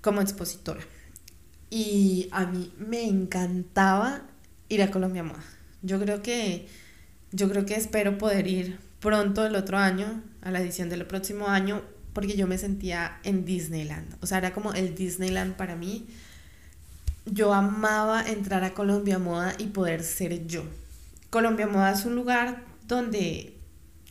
[0.00, 0.80] como expositora.
[1.70, 4.22] Y a mí me encantaba
[4.68, 5.44] ir a Colombia Moda.
[5.82, 6.66] Yo creo que
[7.30, 11.46] yo creo que espero poder ir pronto el otro año, a la edición del próximo
[11.46, 11.82] año,
[12.14, 14.16] porque yo me sentía en Disneyland.
[14.20, 16.08] O sea, era como el Disneyland para mí.
[17.26, 20.64] Yo amaba entrar a Colombia Moda y poder ser yo.
[21.30, 23.55] Colombia Moda es un lugar donde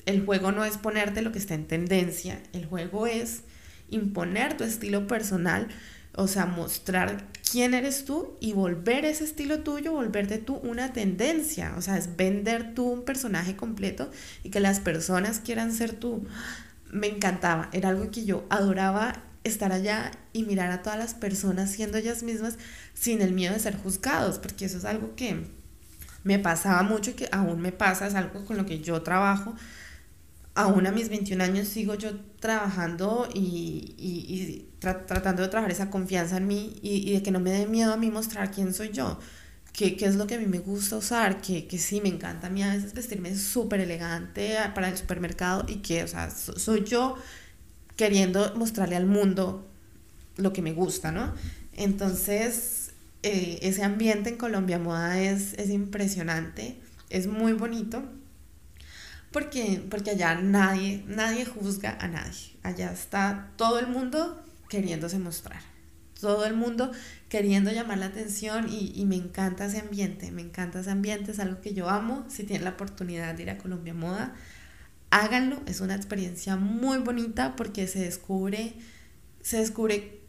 [0.05, 3.43] el juego no es ponerte lo que está en tendencia, el juego es
[3.89, 5.67] imponer tu estilo personal
[6.17, 11.73] O sea, mostrar quién eres tú y volver ese estilo tuyo, volverte tú una tendencia.
[11.77, 14.09] O sea, es vender tú un personaje completo
[14.43, 16.25] y que las personas quieran ser tú.
[16.91, 21.71] Me encantaba, era algo que yo adoraba estar allá y mirar a todas las personas
[21.71, 22.57] siendo ellas mismas
[22.93, 25.45] sin el miedo de ser juzgados, porque eso es algo que
[26.23, 29.55] me pasaba mucho y que aún me pasa, es algo con lo que yo trabajo.
[30.55, 36.47] Aún a mis 21 años sigo yo trabajando y, tratando de trabajar esa confianza en
[36.47, 39.19] mí y, de que no me dé miedo a mí mostrar quién soy yo,
[39.73, 42.49] qué, es lo que a mí me gusta usar, que, que sí me encanta a
[42.49, 47.17] mí a veces vestirme súper elegante para el supermercado y que, o sea, soy yo
[47.97, 49.67] queriendo mostrarle al mundo
[50.37, 51.33] lo que me gusta, ¿no?
[51.73, 52.91] Entonces,
[53.23, 56.77] eh, ese ambiente en Colombia Moda es, es impresionante,
[57.09, 58.03] es muy bonito,
[59.35, 62.55] porque, porque allá nadie, nadie juzga a nadie.
[62.63, 65.61] Allá está todo el mundo queriéndose mostrar,
[66.21, 66.93] todo el mundo
[67.27, 71.59] queriendo llamar la atención y, me encanta ese ambiente, me encanta ese ambiente, es algo
[71.59, 72.25] que yo amo.
[72.29, 74.33] Si tienen la oportunidad de ir a Colombia Moda,
[75.09, 78.75] háganlo, es una experiencia muy bonita porque se descubre,
[79.41, 80.21] se descubre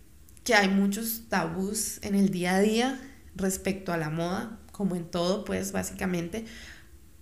[0.42, 3.00] que hay muchos tabús en el día a día
[3.36, 6.44] respecto a la moda, como en todo, pues básicamente,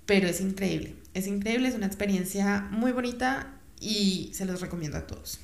[0.07, 5.07] pero es increíble, es increíble, es una experiencia muy bonita y se los recomiendo a
[5.07, 5.39] todos.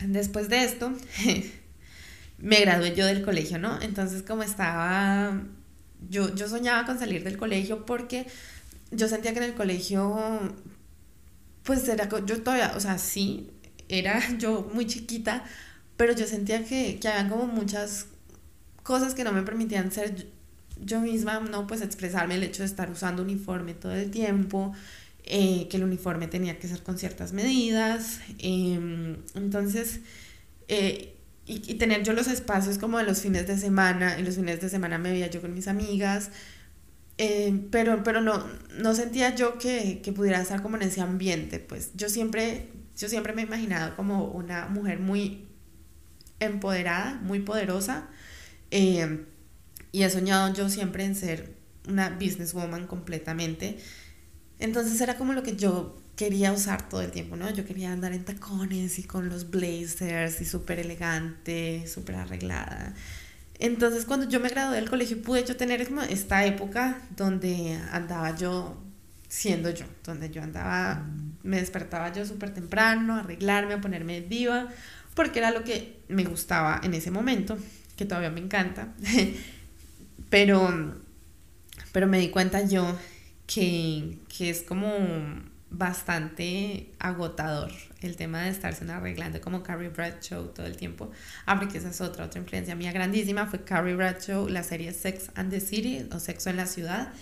[0.00, 0.92] Después de esto,
[2.38, 3.80] me gradué yo del colegio, ¿no?
[3.80, 5.42] Entonces como estaba,
[6.10, 8.26] yo, yo soñaba con salir del colegio porque
[8.90, 10.54] yo sentía que en el colegio
[11.62, 13.50] pues era, yo todavía, o sea, sí,
[13.88, 15.44] era yo muy chiquita,
[15.96, 18.06] pero yo sentía que, que había como muchas
[18.82, 20.28] cosas que no me permitían ser
[20.84, 24.72] yo, misma, no, pues expresarme el hecho de estar usando uniforme todo el tiempo,
[25.24, 30.00] eh, que el uniforme tenía que ser con ciertas medidas, em, entonces,
[30.68, 31.14] eh,
[31.46, 34.68] y, tener yo los espacios como de los fines de semana, y los fines de
[34.68, 36.30] semana me veía yo con mis amigas,
[37.18, 38.44] eh, pero, pero no,
[38.78, 43.08] no sentía yo que, que, pudiera estar como en ese ambiente, pues yo siempre, yo
[43.08, 45.46] siempre me he imaginado como una mujer muy
[46.40, 48.08] empoderada, muy poderosa,
[48.70, 49.24] eh,
[49.96, 51.54] y he soñado yo siempre en ser
[51.88, 53.78] una businesswoman completamente.
[54.58, 57.48] Entonces era como lo que yo quería usar todo el tiempo, ¿no?
[57.48, 62.92] Yo quería andar en tacones y con los blazers y súper elegante, súper arreglada.
[63.58, 68.76] Entonces cuando yo me gradué del colegio pude yo tener esta época donde andaba yo
[69.28, 71.06] siendo yo, donde yo andaba,
[71.42, 74.68] me despertaba yo súper temprano, a arreglarme, a ponerme diva,
[75.14, 77.56] porque era lo que me gustaba en ese momento,
[77.96, 78.92] que todavía me encanta,
[80.30, 80.94] pero,
[81.92, 82.96] pero me di cuenta yo
[83.46, 84.90] que, que es como
[85.70, 91.10] bastante agotador el tema de estarse arreglando como Carrie Bradshaw todo el tiempo.
[91.44, 95.30] Ah, porque esa es otra, otra influencia mía grandísima, fue Carrie Bradshaw, la serie Sex
[95.34, 97.12] and the City o Sexo en la Ciudad.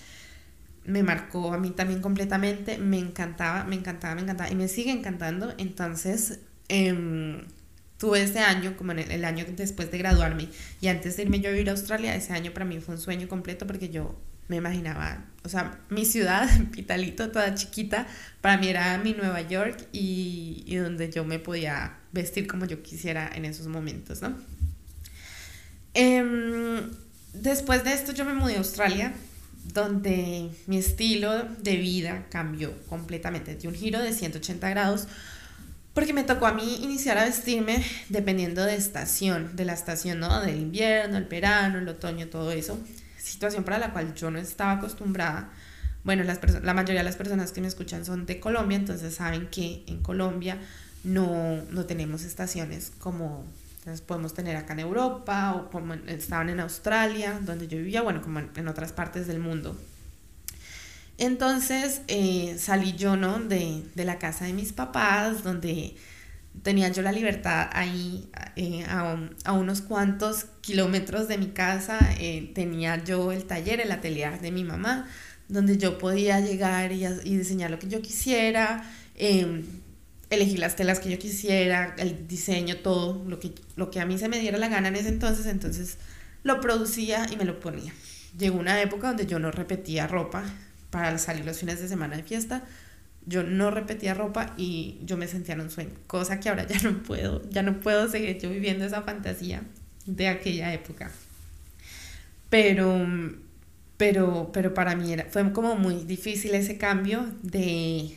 [0.85, 4.93] Me marcó a mí también completamente, me encantaba, me encantaba, me encantaba y me sigue
[4.93, 5.55] encantando.
[5.57, 7.43] Entonces, eh,
[8.05, 11.49] tuve ese año, como en el, año después de graduarme y antes de irme yo
[11.49, 14.15] a vivir a Australia, ese año para mí fue un sueño completo porque yo
[14.47, 18.07] me imaginaba, o sea, mi ciudad, Pitalito, toda chiquita,
[18.43, 22.83] para mí era mi Nueva York y, y, donde yo me podía vestir como yo
[22.83, 24.37] quisiera en esos momentos, ¿no?
[25.95, 26.83] Eh,
[27.33, 29.15] después de esto yo me mudé a Australia,
[29.73, 35.09] donde mi estilo de vida cambió completamente, de un giro de 180 grados,
[35.95, 40.41] porque me tocó a mí iniciar a vestirme dependiendo de estación, de la estación, ¿no?
[40.41, 42.79] Del invierno, el verano, el otoño, todo eso
[43.25, 45.51] situación para la cual yo no estaba acostumbrada.
[46.05, 49.49] Bueno, las la mayoría de las personas que me escuchan son de Colombia, entonces saben
[49.49, 50.59] que en Colombia
[51.03, 53.45] no, no tenemos estaciones como
[53.87, 58.23] las podemos tener acá en Europa o como estaban en Australia, donde yo vivía, bueno,
[58.23, 59.77] como en, otras partes del mundo.
[61.19, 63.39] Entonces eh, salí yo, ¿no?
[63.41, 65.95] De, de la casa de mis papás, donde
[66.63, 73.03] tenía yo la libertad ahí eh, a, unos cuantos kilómetros de mi casa, eh, tenía
[73.03, 75.09] yo el taller, el atelier de mi mamá,
[75.49, 79.65] donde yo podía llegar y, diseñar lo que yo quisiera, em,
[80.31, 84.19] elegir las telas que yo quisiera, el diseño, todo, lo que, lo que a mí
[84.19, 85.99] se me diera la gana en ese entonces, entonces
[86.45, 87.93] lo producía y me lo ponía.
[88.39, 90.45] Llegó una época donde yo no repetía ropa
[90.95, 92.63] para salir los fines de semana de fiesta,
[93.27, 96.79] yo no repetía ropa y yo me sentía en un sueño, cosa que ahora ya
[96.89, 99.65] no puedo, ya no puedo seguir yo viviendo esa fantasía
[100.07, 101.11] de aquella época.
[102.49, 103.05] Pero,
[103.97, 108.17] pero, pero para mí era, fue como muy difícil ese cambio de,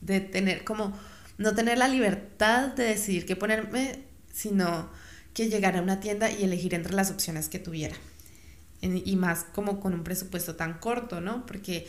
[0.00, 0.98] de tener como,
[1.36, 3.98] no tener la libertad de decidir qué ponerme,
[4.32, 4.88] sino
[5.34, 7.96] que llegar a una tienda y elegir entre las opciones que tuviera.
[8.80, 11.44] Y más como con un presupuesto tan corto, ¿no?
[11.46, 11.88] Porque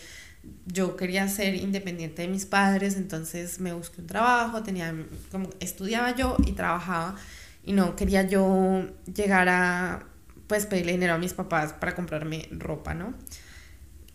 [0.65, 4.95] yo quería ser independiente de mis padres, entonces me busqué un trabajo, tenía
[5.31, 7.15] como estudiaba yo y trabajaba
[7.63, 10.03] y no quería yo llegar a
[10.47, 13.13] pues pedirle dinero a mis papás para comprarme ropa, ¿no?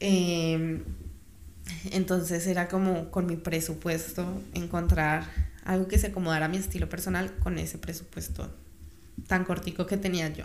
[0.00, 0.82] Em,
[1.92, 5.24] entonces era como con mi presupuesto encontrar
[5.64, 8.52] algo que se acomodara a mi estilo personal con ese presupuesto
[9.28, 10.44] tan cortico que tenía yo.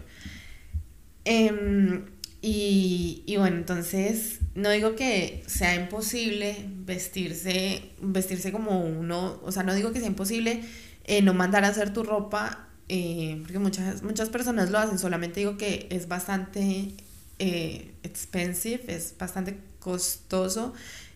[1.26, 2.06] Em,
[2.41, 9.63] y, y, bueno, entonces no digo que sea imposible vestirse, vestirse como uno, o sea,
[9.63, 10.63] no digo que sea imposible
[11.04, 15.39] eh, no mandar a hacer tu ropa, eh, porque muchas, muchas personas lo hacen, solamente
[15.39, 16.93] digo que es bastante
[17.39, 20.73] eh, expensive, es bastante costoso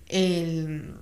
[0.07, 0.95] el,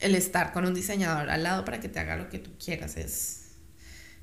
[0.00, 2.96] el estar con un diseñador al lado para que te haga lo que tú quieras,
[2.96, 3.37] es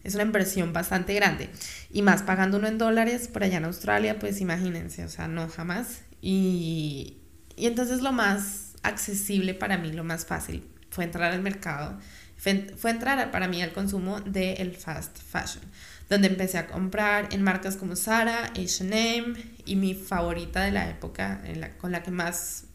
[0.05, 1.49] es una inversión bastante grande.
[1.91, 5.49] Y más pagando uno en dólares por allá en Australia, pues imagínense, o sea, no
[5.49, 6.01] jamás.
[6.21, 7.17] Y,
[7.57, 11.99] y entonces lo más accesible para mí, lo más fácil, fue entrar al mercado,
[12.37, 15.63] fue, entrar para mí al consumo del fast fashion,
[16.09, 19.33] donde empecé a comprar en marcas como Zara, H&M
[19.65, 21.41] y mi favorita de la época,
[21.79, 22.65] con la que más,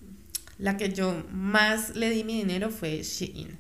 [0.59, 3.59] la que yo más le di mi dinero fue Shein.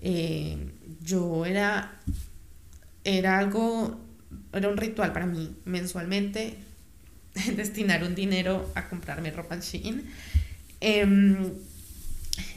[0.00, 0.72] Eh,
[1.02, 2.00] yo era
[3.04, 4.00] era algo,
[4.52, 6.56] era un ritual para mí mensualmente
[7.56, 10.04] destinar un dinero a comprarme ropa en Shein.
[10.80, 11.52] Em,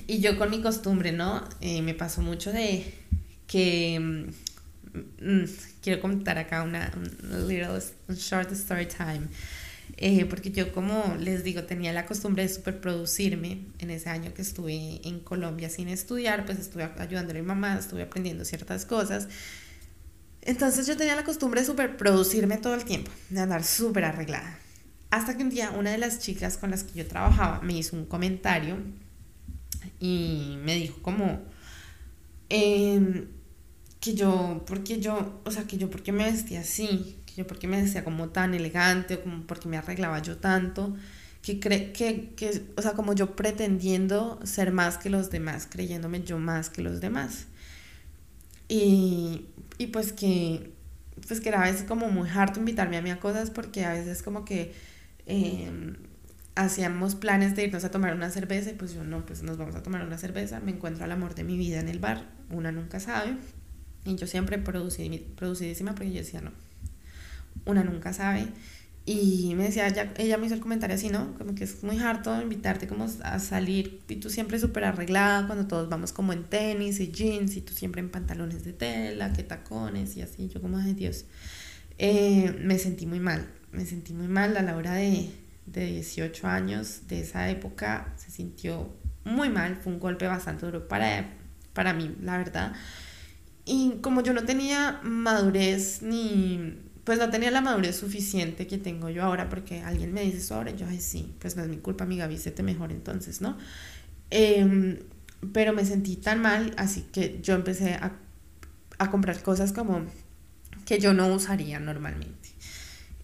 [0.08, 1.48] y yo con mi costumbre, ¿no?
[1.62, 2.94] Eh, me pasó mucho de
[3.48, 4.28] que...
[5.20, 5.46] Mm,
[5.82, 6.92] quiero contar acá una
[7.48, 9.28] little short story time.
[9.98, 14.42] Eh, porque yo, como les digo, tenía la costumbre de superproducirme en ese año que
[14.42, 19.28] estuve en Colombia sin estudiar, pues estuve ayudando a mi mamá, estuve aprendiendo ciertas cosas
[20.42, 24.58] entonces yo tenía la costumbre de superproducirme todo el tiempo, de andar súper arreglada.
[25.12, 27.96] Hasta que un día una de las chicas con las que yo trabajaba me hizo
[27.96, 28.78] un comentario
[30.00, 31.42] y me dijo como
[32.50, 33.28] em,
[34.00, 37.68] que yo, porque yo, o sea, que yo porque me vestía así, que yo porque
[37.68, 40.96] me vestía como tan elegante o como porque me arreglaba yo tanto,
[41.42, 46.24] que, cre que, que, o sea, como yo pretendiendo ser más que los demás, creyéndome
[46.24, 47.48] yo más que los demás.
[48.70, 49.48] Y,
[49.82, 50.72] y pues que,
[51.28, 53.94] pues que era a veces como muy harto invitarme a mí a cosas porque a
[53.94, 54.76] veces como que
[55.26, 55.96] em,
[56.54, 59.74] hacíamos planes de irnos a tomar una cerveza y pues yo no, pues nos vamos
[59.74, 62.72] a tomar una cerveza, me encuentro al amor de mi vida en el bar, una
[62.72, 63.38] nunca sabe.
[64.06, 66.52] Y yo siempre producidísima porque yo decía, no,
[67.66, 68.50] una nunca sabe.
[69.04, 69.88] Y me decía,
[70.18, 71.34] ella me hizo el comentario así, ¿no?
[71.38, 75.66] Como que es muy harto invitarte como a salir y tú siempre súper arreglada cuando
[75.66, 79.42] todos vamos como en tenis y jeans y tú siempre en pantalones de tela, que
[79.42, 80.50] tacones y así.
[80.50, 81.26] Yo como, ay Dios,
[81.98, 85.32] eh, me sentí muy mal, me sentí muy mal a la hora de,
[85.66, 90.88] de 18 años de esa época, se sintió muy mal, fue un golpe bastante duro
[90.88, 91.34] para,
[91.74, 92.74] para mí, la verdad.
[93.66, 99.10] Y como yo no tenía madurez ni pues no tenía la madurez suficiente que tengo
[99.10, 102.04] yo ahora porque alguien me dice sobre yo, ay sí, pues no es mi culpa,
[102.04, 103.58] amiga, vístete mejor entonces, ¿no?
[104.30, 105.00] Em,
[105.54, 108.14] pero me sentí tan mal, así que yo empecé a,
[109.00, 110.06] a comprar cosas como
[110.86, 112.50] que yo no usaría normalmente.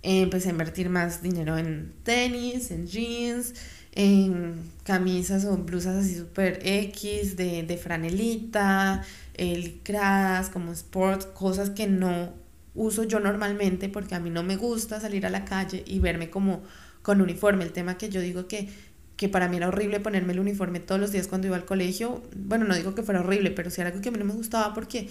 [0.02, 3.54] empecé a invertir más dinero en tenis, en jeans,
[3.94, 9.04] en camisas o blusas así super X, de, de franelita,
[9.38, 12.47] licradas, como sport, cosas que no
[12.78, 16.30] uso yo normalmente porque a mí no me gusta salir a la calle y verme
[16.30, 16.64] como
[17.02, 17.66] con uniforme.
[17.66, 18.70] El tema que yo digo que,
[19.18, 22.24] que para mí era horrible ponerme el uniforme todos los días cuando iba al colegio,
[22.36, 24.34] bueno, no digo que fuera horrible, pero sí era algo que a mí no me
[24.34, 25.10] gustaba porque,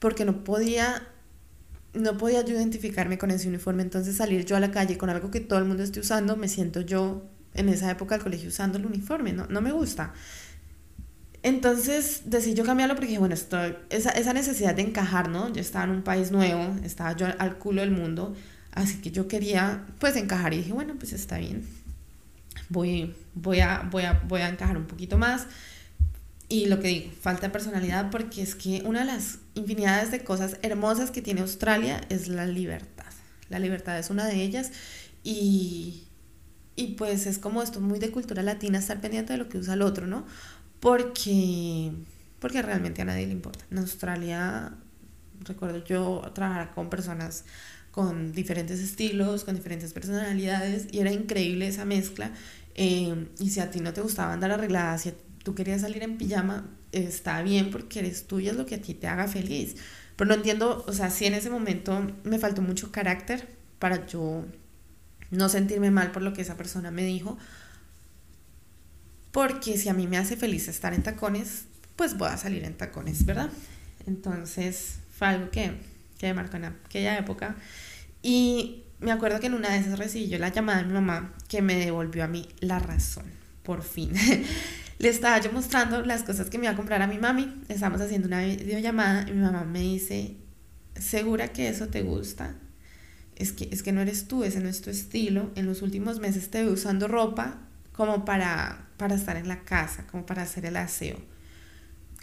[0.00, 1.06] porque no podía
[1.94, 5.30] no podía yo identificarme con ese uniforme, entonces salir yo a la calle con algo
[5.30, 7.22] que todo el mundo esté usando, me siento yo
[7.54, 10.14] en esa época del colegio usando el uniforme, no, no me gusta.
[11.42, 15.52] Entonces decidí yo cambiarlo porque dije, bueno, esa, esa necesidad de encajar, ¿no?
[15.52, 18.34] Yo estaba en un país nuevo, estaba yo al culo del mundo,
[18.70, 21.66] así que yo quería pues encajar y dije, bueno, pues está bien,
[22.68, 25.46] voy, voy, a, voy, a, voy a encajar un poquito más.
[26.48, 30.58] Y lo que digo, falta personalidad porque es que una de las infinidades de cosas
[30.62, 33.06] hermosas que tiene Australia es la libertad.
[33.48, 34.70] La libertad es una de ellas
[35.24, 36.04] y,
[36.76, 39.74] y pues es como esto muy de cultura latina, estar pendiente de lo que usa
[39.74, 40.26] el otro, ¿no?
[40.82, 41.92] Porque,
[42.40, 43.64] porque realmente a nadie le importa.
[43.70, 44.74] En Australia,
[45.44, 47.44] recuerdo yo trabajar con personas
[47.92, 52.32] con diferentes estilos, con diferentes personalidades, y era increíble esa mezcla.
[52.74, 55.12] Eh, y si a ti no te gustaba andar arreglada, si
[55.44, 58.94] tú querías salir en pijama, está bien porque eres tuya, es lo que a ti
[58.94, 59.76] te haga feliz.
[60.16, 63.46] Pero no entiendo, o sea, si en ese momento me faltó mucho carácter
[63.78, 64.44] para yo
[65.30, 67.38] no sentirme mal por lo que esa persona me dijo.
[69.32, 71.64] Porque si a mí me hace feliz estar en tacones,
[71.96, 73.50] pues voy a salir en tacones, ¿verdad?
[74.06, 75.72] Entonces fue algo que,
[76.18, 77.56] que me marcó en aquella época.
[78.22, 81.34] Y me acuerdo que en una de esas recibí yo la llamada de mi mamá
[81.48, 83.24] que me devolvió a mí la razón,
[83.62, 84.12] por fin.
[84.98, 87.62] Le estaba yo mostrando las cosas que me iba a comprar a mi mami.
[87.68, 90.36] Estábamos haciendo una videollamada y mi mamá me dice,
[90.94, 92.54] ¿segura que eso te gusta?
[93.34, 95.50] Es que, es que no eres tú, ese no es tu estilo.
[95.56, 97.58] En los últimos meses te veo usando ropa
[98.04, 101.20] como para, para estar en la casa, como para hacer el aseo.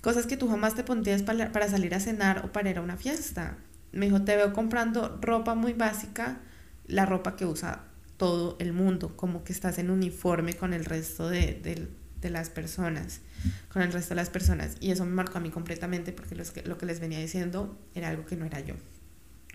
[0.01, 2.81] Cosas que tú jamás te pondrías para, para salir a cenar o para ir a
[2.81, 3.55] una fiesta.
[3.93, 6.39] Me dijo, te veo comprando ropa muy básica,
[6.85, 7.85] la ropa que usa
[8.17, 11.87] todo el mundo, como que estás en uniforme con el resto de, de,
[12.19, 13.21] de las personas,
[13.71, 14.75] con el resto de las personas.
[14.81, 18.09] Y eso me marcó a mí completamente porque que, lo que les venía diciendo era
[18.09, 18.75] algo que no era yo.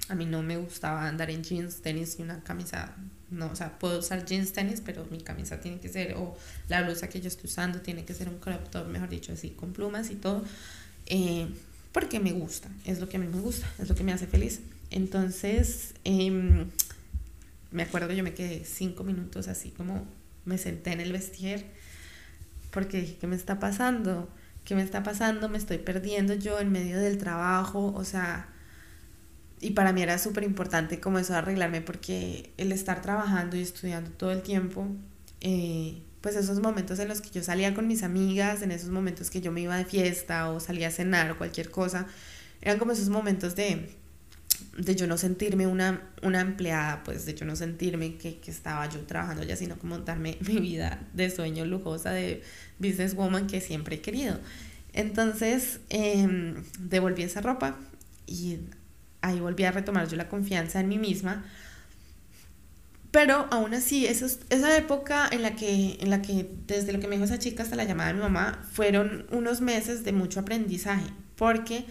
[0.08, 2.96] A mí no me gustaba andar en jeans, tenis y una camisa.
[3.34, 6.36] No, o sea, puedo usar jeans, tenis, pero mi camisa tiene que ser, o
[6.68, 9.50] la blusa que yo estoy usando tiene que ser un crop top, mejor dicho, así,
[9.50, 10.44] con plumas y todo.
[11.06, 11.48] Eh,
[11.92, 14.26] porque me gusta, es lo que a mí me gusta, es lo que me hace
[14.26, 14.60] feliz.
[14.90, 16.66] Entonces, eh,
[17.74, 20.06] me acuerdo yo me quedé cinco minutos así como
[20.44, 21.64] me senté en el vestier
[22.70, 24.28] porque dije, ¿qué me está pasando?
[24.64, 25.48] ¿Qué me está pasando?
[25.48, 28.48] Me estoy perdiendo yo en medio del trabajo, o sea,
[29.64, 33.62] y para mí era súper importante como eso de arreglarme porque el estar trabajando y
[33.62, 34.86] estudiando todo el tiempo,
[35.40, 39.30] eh, pues esos momentos en los que yo salía con mis amigas, en esos momentos
[39.30, 42.06] que yo me iba de fiesta o salía a cenar o cualquier cosa,
[42.60, 43.88] eran como esos momentos de,
[44.76, 48.86] de yo no sentirme una, una empleada, pues de yo no sentirme que, que estaba
[48.90, 52.42] yo trabajando ya, sino como darme mi vida de sueño lujosa de
[52.78, 54.38] businesswoman que siempre he querido.
[54.92, 57.78] Entonces eh, devolví esa ropa
[58.26, 58.58] y
[59.24, 61.44] ahí volví a retomar yo la confianza en mí misma.
[63.10, 67.06] Pero aún así, eso, esa época en la, que, en la que desde lo que
[67.06, 70.40] me dijo esa chica hasta la llamada de mi mamá, fueron unos meses de mucho
[70.40, 71.06] aprendizaje,
[71.36, 71.86] porque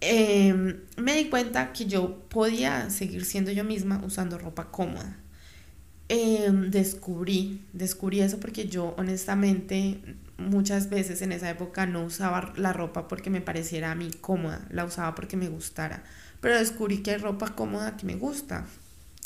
[0.00, 5.16] em, me di cuenta que yo podía seguir siendo yo misma usando ropa cómoda.
[6.08, 10.00] Em, descubrí, descubrí eso porque yo honestamente
[10.38, 14.66] muchas veces en esa época no usaba la ropa porque me pareciera a mí cómoda,
[14.70, 16.04] la usaba porque me gustara
[16.44, 18.66] pero descubrí que hay ropa cómoda que me gusta.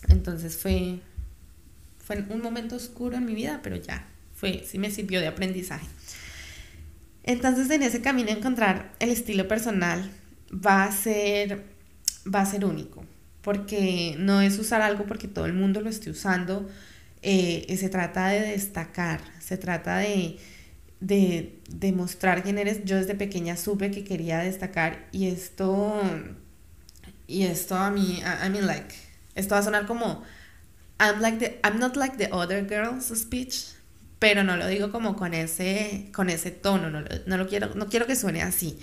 [0.09, 1.01] Entonces fue,
[1.99, 4.07] fue un momento oscuro en mi vida, pero ya,
[4.37, 5.89] fue, sí me sirvió de aprendizaje.
[7.25, 10.09] Entonces en ese camino encontrar el estilo personal
[10.65, 11.65] va a ser,
[12.33, 13.05] va a ser único,
[13.43, 16.71] porque no es usar algo porque todo el mundo lo esté usando,
[17.23, 20.39] eh, se trata de destacar, se trata de,
[21.01, 22.85] de, de mostrar quién eres.
[22.85, 26.01] Yo desde pequeña supe que quería destacar y esto
[27.29, 28.95] y esto a mí, I, mean like,
[29.35, 30.25] esto va a sonar como,
[30.99, 33.67] I'm, like the, I'm not like the other girls speech,
[34.19, 37.87] pero no lo digo como con ese, con ese tono, no, no, lo quiero, no
[37.89, 38.79] quiero que suene así,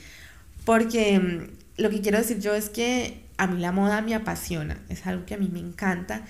[0.64, 4.80] porque mm, lo que quiero decir yo es que a mí la moda me apasiona,
[4.90, 6.24] es algo que a mí me encanta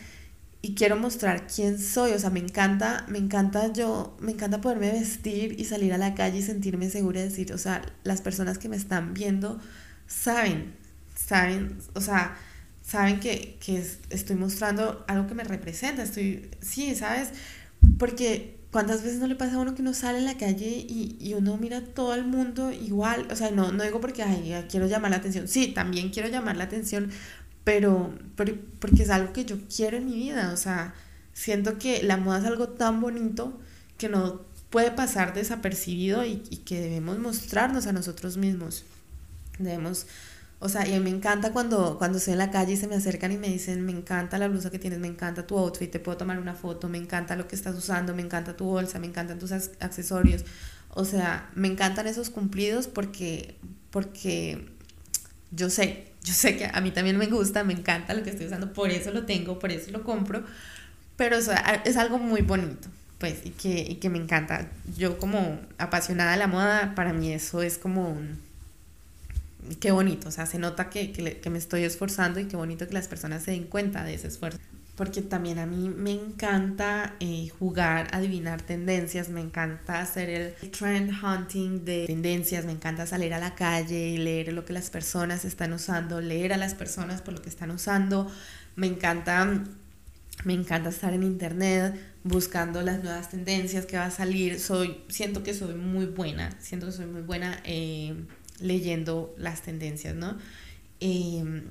[0.61, 4.89] y quiero mostrar quién soy, o sea, me encanta, me encanta yo, me encanta poderme
[4.91, 8.57] vestir y salir a la calle y sentirme segura de decir, o sea, las personas
[8.57, 9.59] que me están viendo
[10.07, 10.85] saben,
[11.16, 12.38] saben, o sea,
[12.82, 13.57] saben que,
[14.09, 17.30] estoy mostrando algo que me representa, estoy, sí, ¿sabes?
[17.97, 21.34] Porque cuántas veces no le pasa a uno que uno sale en la calle y,
[21.36, 24.88] uno mira a todo el mundo igual, o sea, no, no digo porque ay, quiero
[24.88, 27.09] llamar la atención, sí, también quiero llamar la atención,
[27.63, 30.93] pero, pero porque es algo que yo quiero en mi vida, o sea,
[31.34, 33.59] siento que la moda es algo tan bonito
[33.97, 38.84] que no puede pasar desapercibido y, y que debemos mostrarnos a nosotros mismos,
[39.57, 40.05] debemos
[40.66, 43.32] o sea, y me encanta cuando, cuando estoy en la calle y se me acercan
[43.32, 46.18] y me dicen, me encanta la blusa que tienes, me encanta tu outfit, te puedo
[46.18, 49.38] tomar una foto, me encanta lo que estás usando, me encanta tu bolsa, me encantan
[49.38, 50.43] tus accesorios.
[50.89, 53.57] O sea, me encantan esos cumplidos porque,
[53.91, 54.68] porque
[55.51, 58.47] yo sé, yo sé que a mí también me gusta, me encanta lo que estoy
[58.47, 60.43] usando, por eso lo tengo, por eso lo compro,
[61.16, 61.51] pero eso
[61.84, 62.88] es algo muy bonito,
[63.20, 64.68] pues, y que, y que me encanta.
[64.97, 68.45] Yo como apasionada de la moda, para mí eso es como un
[69.80, 72.93] qué bonito, o sea, se nota que, que, me estoy esforzando y qué bonito que
[72.93, 74.59] las personas se den cuenta de ese esfuerzo.
[74.95, 81.11] Porque también a mí me encanta eh, jugar, adivinar tendencias, me encanta hacer el trend
[81.22, 85.43] hunting de tendencias, me encanta salir a la calle y leer lo que las personas
[85.43, 88.32] están usando, leer a las personas por lo que están usando,
[88.78, 89.63] me encanta,
[90.45, 95.43] me encanta estar en internet buscando las nuevas tendencias que va a salir, soy, siento
[95.43, 97.59] que soy muy buena, siento que soy muy buena.
[97.66, 98.16] Eh,
[98.60, 100.38] leyendo las tendencias, ¿no?
[100.99, 101.64] Em,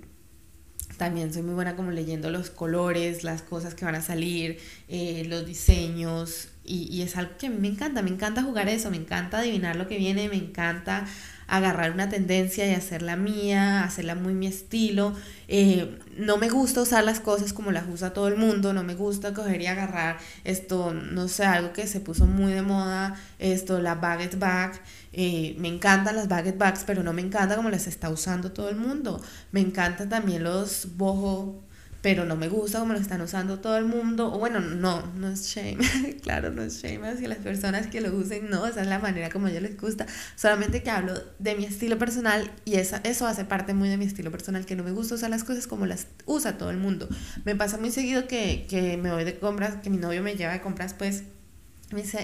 [0.99, 4.59] también soy muy buena como leyendo los colores, las cosas que van a salir,
[4.89, 8.91] eh, los diseños, y, es algo que a mí me encanta, me encanta jugar eso,
[8.91, 11.05] me encanta adivinar lo que viene, me encanta
[11.47, 15.15] agarrar una tendencia y hacerla mía, hacerla muy mi estilo.
[15.47, 18.95] Eh, no me gusta usar las cosas como las usa todo el mundo, no me
[18.95, 23.81] gusta coger y agarrar esto, no sé, algo que se puso muy de moda, esto,
[23.81, 24.81] la baguette bag.
[25.17, 28.69] Eh, me encantan las baguette bags, pero no me encanta como las está usando todo
[28.69, 29.23] el mundo.
[29.53, 31.65] Me encantan también los boho
[32.05, 34.31] pero no me gusta como lo están usando todo el mundo.
[34.31, 35.79] O bueno, no, no es shame,
[36.23, 39.31] claro, no es shame hacia las personas que lo usen, no, esa es la manera
[39.31, 40.05] como a ellos les gusta.
[40.37, 44.05] Solamente que hablo de mi estilo personal y esa, eso hace parte muy de mi
[44.05, 47.09] estilo personal, que no me gusta usar las cosas como las usa todo el mundo.
[47.47, 50.53] Me pasa muy seguido que, que me voy de compras, que mi novio me lleva
[50.53, 51.23] de compras, pues,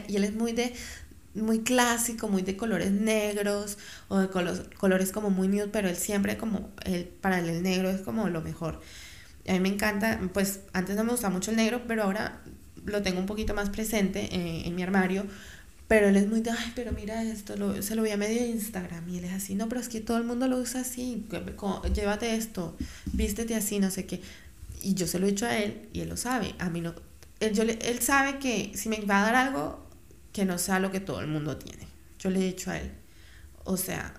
[0.08, 0.74] y él es muy de,
[1.34, 3.78] muy clásico, muy de colores negros
[4.08, 7.62] o de colores, colores como muy nude, pero él siempre como, él, para él el
[7.62, 8.80] negro es como lo mejor.
[9.48, 12.42] A mí me encanta, pues antes no me gustaba mucho el negro, pero ahora
[12.84, 15.26] lo tengo un poquito más presente eh, en mi armario.
[15.88, 18.40] Pero él es muy de, ay, pero mira esto, lo, se lo vi a medio
[18.40, 19.08] de Instagram.
[19.08, 21.26] Y él es así, no, pero es que todo el mundo lo usa así.
[21.92, 22.76] Llévate esto,
[23.12, 24.20] vístete así, no sé qué.
[24.82, 26.54] Y yo se lo he dicho a él y él lo sabe.
[26.60, 26.94] A mí no.
[27.40, 29.84] Él, yo él sabe que si me va a dar algo,
[30.32, 31.86] que no sea lo que todo el mundo tiene.
[32.18, 32.90] Yo le he dicho a él.
[33.64, 34.14] O sea,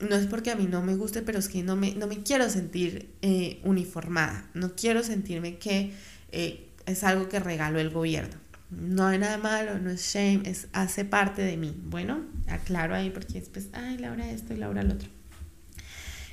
[0.00, 2.22] no es porque a mí no me guste, pero es que no me, no me
[2.22, 5.92] quiero sentir eh, uniformada, no quiero sentirme que
[6.32, 8.34] eh, es algo que regaló el gobierno.
[8.70, 11.74] No hay nada malo, no es shame, es, hace parte de mí.
[11.84, 15.08] Bueno, aclaro ahí porque después, ay, Laura esto y Laura lo otro.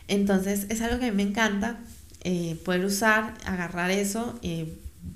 [0.07, 1.79] Entonces es algo que a mí me encanta,
[2.23, 4.39] eh, poder usar, agarrar eso,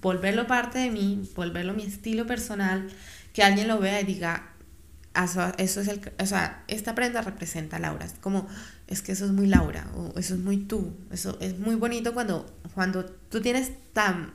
[0.01, 2.87] volverlo parte de mí, volverlo mi estilo personal,
[3.38, 4.49] que alguien lo vea y diga,
[5.13, 8.47] eso, es el, o sea, esta prenda representa a Laura, es como,
[8.88, 12.15] es que eso es muy Laura, o eso es muy tú, eso es muy bonito
[12.15, 14.33] cuando, cuando tú tienes tan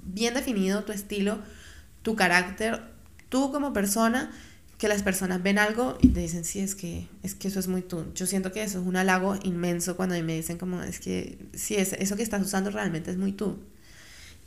[0.00, 1.38] bien definido tu estilo,
[2.02, 2.82] tu carácter,
[3.28, 4.32] tú como persona,
[4.78, 7.68] que las personas ven algo y te dicen, sí, es que, es que eso es
[7.68, 8.12] muy tú.
[8.16, 11.76] Yo siento que eso es un halago inmenso cuando me dicen como, es que, sí,
[11.76, 13.60] es, eso que estás usando realmente es muy tú.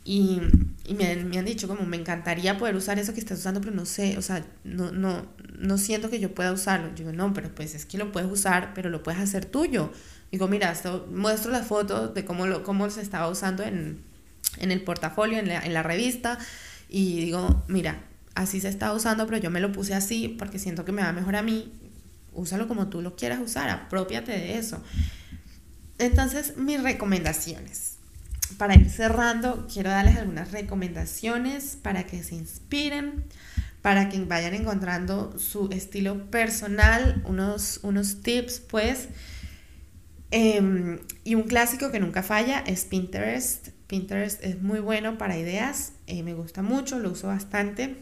[0.06, 0.38] Y,
[0.86, 3.74] y me, me, han dicho como, me encantaría poder usar eso que estás usando, pero
[3.74, 5.26] no sé, o sea, no, no,
[5.58, 6.88] no siento que yo pueda usarlo.
[6.90, 9.90] Yo digo, no, pero pues es que lo puedes usar, pero lo puedes hacer tuyo.
[10.30, 14.02] Digo, mira, esto, muestro la foto de cómo, lo, cómo se estaba usando en,
[14.58, 16.38] en el portafolio, en la, en la revista,
[16.90, 20.84] y digo, mira, así se está usando, pero yo me lo puse así porque siento
[20.84, 21.72] que me va mejor a mí.
[22.34, 24.82] Úsalo como tú lo quieras usar, apropiate de eso.
[25.98, 27.94] Entonces, mis recomendaciones
[28.58, 33.24] para ir cerrando, quiero darles algunas recomendaciones para que se inspiren,
[33.82, 39.08] para que vayan encontrando su estilo personal, unos, unos tips, pues.
[40.30, 43.68] Em, y un clásico que nunca falla es Pinterest.
[43.86, 47.96] Pinterest es muy bueno para ideas, eh, me gusta mucho, lo uso bastante.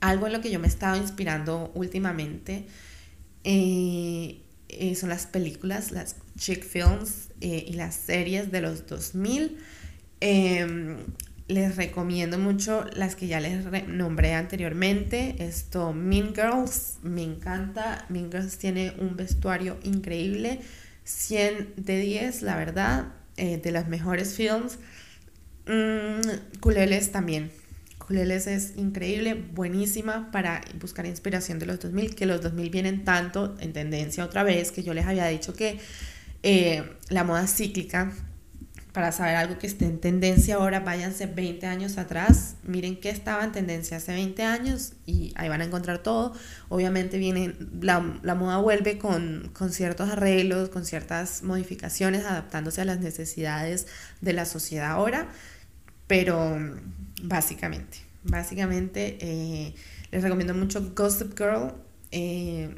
[0.00, 2.66] Algo en lo que yo me he estado inspirando últimamente
[3.44, 4.42] eh,
[4.78, 9.58] eh, son las películas, las chick films eh, y las series de los 2000.
[10.20, 10.98] Em,
[11.48, 15.36] les recomiendo mucho las que ya les nombré anteriormente.
[15.38, 18.06] Esto, Mean Girls, me encanta.
[18.08, 20.60] Mean Girls tiene un vestuario increíble.
[21.04, 23.06] 100 de 10, la verdad,
[23.36, 24.78] eh, de las mejores films.
[25.66, 27.50] Mm, Culeles también.
[28.10, 33.54] Culeles es increíble, buenísima para buscar inspiración de los 2000, que los 2000 vienen tanto
[33.60, 35.78] en tendencia otra vez, que yo les había dicho que
[36.42, 38.10] eh, la moda cíclica,
[38.92, 43.44] para saber algo que esté en tendencia ahora, váyanse 20 años atrás, miren qué estaba
[43.44, 46.32] en tendencia hace 20 años y ahí van a encontrar todo.
[46.68, 52.98] Obviamente viene, la, moda vuelve con, con, ciertos arreglos, con ciertas modificaciones, adaptándose a las
[52.98, 53.86] necesidades
[54.20, 55.28] de la sociedad ahora,
[56.08, 56.58] pero
[57.22, 59.74] básicamente, básicamente eh,
[60.10, 61.72] les recomiendo mucho Gossip Girl.
[62.12, 62.74] Eh,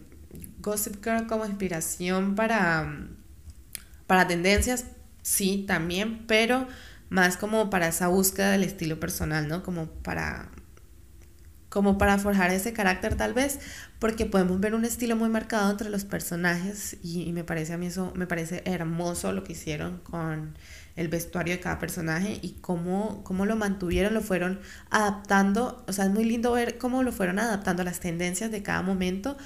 [0.60, 3.08] Gossip Girl como inspiración para
[4.06, 4.86] para tendencias,
[5.22, 6.68] sí, también, pero
[7.08, 9.62] más como para esa búsqueda del estilo personal, ¿no?
[9.62, 10.50] Como para
[11.72, 13.58] como para forjar ese carácter tal vez,
[13.98, 17.86] porque podemos ver un estilo muy marcado entre los personajes y, me parece a mí
[17.86, 20.54] eso, me parece hermoso lo que hicieron con
[20.96, 24.60] el vestuario de cada personaje y cómo, cómo lo mantuvieron, lo fueron
[24.90, 28.62] adaptando, o sea, es muy lindo ver cómo lo fueron adaptando a las tendencias de
[28.62, 29.38] cada momento,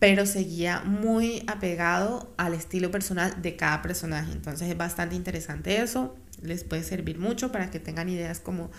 [0.00, 4.32] pero seguía muy apegado al estilo personal de cada personaje.
[4.32, 8.72] Entonces es bastante interesante eso, les puede servir mucho para que tengan ideas como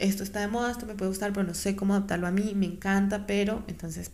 [0.00, 2.52] esto está de moda, esto me puede gustar, pero no sé cómo adaptarlo a mí,
[2.54, 4.10] me encanta, pero entonces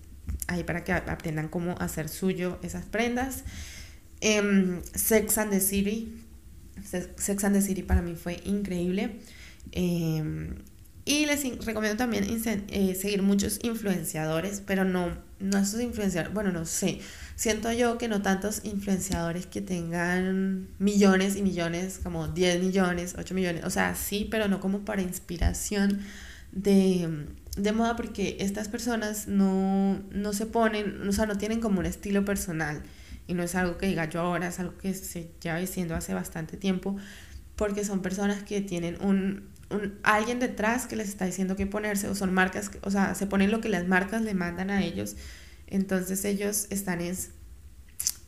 [0.48, 3.44] ahí para que aprendan cómo hacer suyo esas prendas.
[4.20, 6.22] Em, Sex and the City.
[6.84, 9.20] Sex and the City para mí fue increíble.
[9.72, 10.54] Em,
[11.04, 16.66] y les recomiendo también eh, seguir muchos influenciadores, pero no, no esos influenciadores, bueno, no
[16.66, 17.00] sé.
[17.36, 23.34] Siento yo que no tantos influenciadores que tengan millones y millones, como 10 millones, 8
[23.34, 26.00] millones, o sea, sí, pero no como para inspiración
[26.52, 27.26] de,
[27.58, 31.86] de moda, porque estas personas no, no se ponen, o sea, no tienen como un
[31.86, 32.82] estilo personal.
[33.26, 36.14] Y no es algo que diga yo ahora, es algo que se lleva diciendo hace
[36.14, 36.96] bastante tiempo,
[37.54, 42.08] porque son personas que tienen un, un, alguien detrás que les está diciendo qué ponerse,
[42.08, 45.16] o son marcas, o sea, se ponen lo que las marcas le mandan a ellos,
[45.66, 47.30] entonces ellos están es,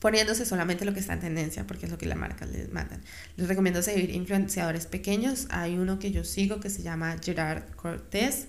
[0.00, 3.00] poniéndose solamente lo que está en tendencia, porque es lo que las marcas les mandan.
[3.36, 8.46] Les recomiendo seguir influenciadores pequeños, hay uno que yo sigo que se llama Gerard Cortés,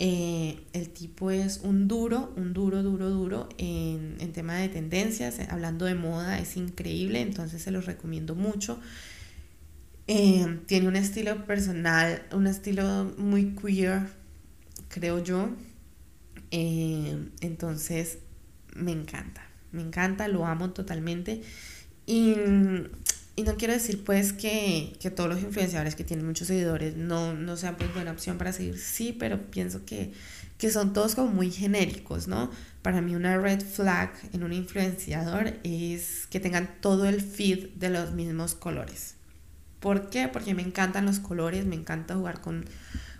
[0.00, 5.38] eh, el tipo es un duro, un duro, duro, duro en, en tema de tendencias,
[5.38, 8.80] eh, hablando de moda, es increíble, entonces se los recomiendo mucho.
[10.06, 14.02] Eh, tiene un estilo personal, un estilo muy queer,
[14.88, 15.48] creo yo.
[17.40, 18.18] Entonces,
[18.74, 21.42] me encanta, me encanta, lo amo totalmente.
[22.06, 22.34] Y
[23.36, 27.34] y no quiero decir pues que, que, todos los influenciadores que tienen muchos seguidores no,
[27.34, 30.12] no sean pues buena opción para seguir, sí, pero pienso que,
[30.56, 32.50] que son todos como muy genéricos, ¿no?
[32.82, 37.90] Para mí una red flag en un influenciador es que tengan todo el feed de
[37.90, 39.16] los mismos colores.
[39.80, 40.28] ¿Por qué?
[40.28, 42.64] Porque me encantan los colores, me encanta jugar con,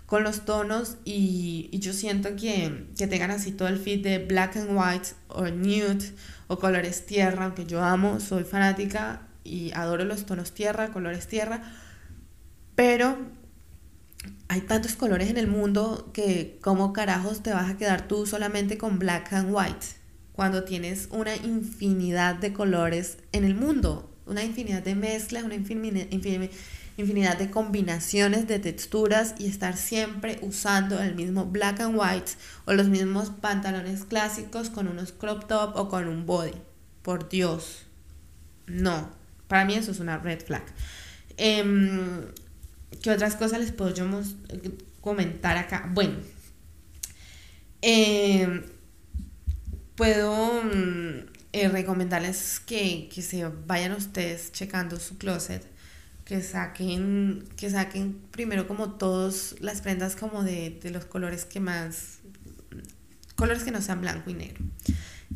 [0.05, 4.19] con los tonos y, y yo siento que, que, tengan así todo el feed de
[4.19, 6.13] black and white o nude
[6.47, 11.63] o colores tierra, aunque yo amo, soy fanática y adoro los tonos tierra, colores tierra,
[12.75, 13.17] pero
[14.47, 18.77] hay tantos colores en el mundo que como carajos te vas a quedar tú solamente
[18.77, 19.85] con black and white
[20.33, 26.07] cuando tienes una infinidad de colores en el mundo, una infinidad de mezclas, una infinidad
[26.97, 32.31] de combinaciones de texturas y estar siempre usando el mismo black and white
[32.65, 36.53] o los mismos pantalones clásicos con unos crop top o con un body.
[37.01, 37.85] Por Dios,
[38.67, 39.09] no.
[39.47, 40.63] Para mí eso es una red flag.
[41.37, 42.21] Em,
[43.01, 43.93] ¿Qué otras cosas les puedo
[45.01, 45.89] comentar acá?
[45.93, 46.15] Bueno,
[47.81, 48.63] em,
[49.95, 55.65] puedo mm, eh, recomendarles que, que, se vayan ustedes checando su closet,
[56.25, 61.59] que saquen, que saquen primero como todas las prendas como de, de los colores que
[61.59, 62.17] más,
[63.35, 64.63] colores que no sean blanco y negro.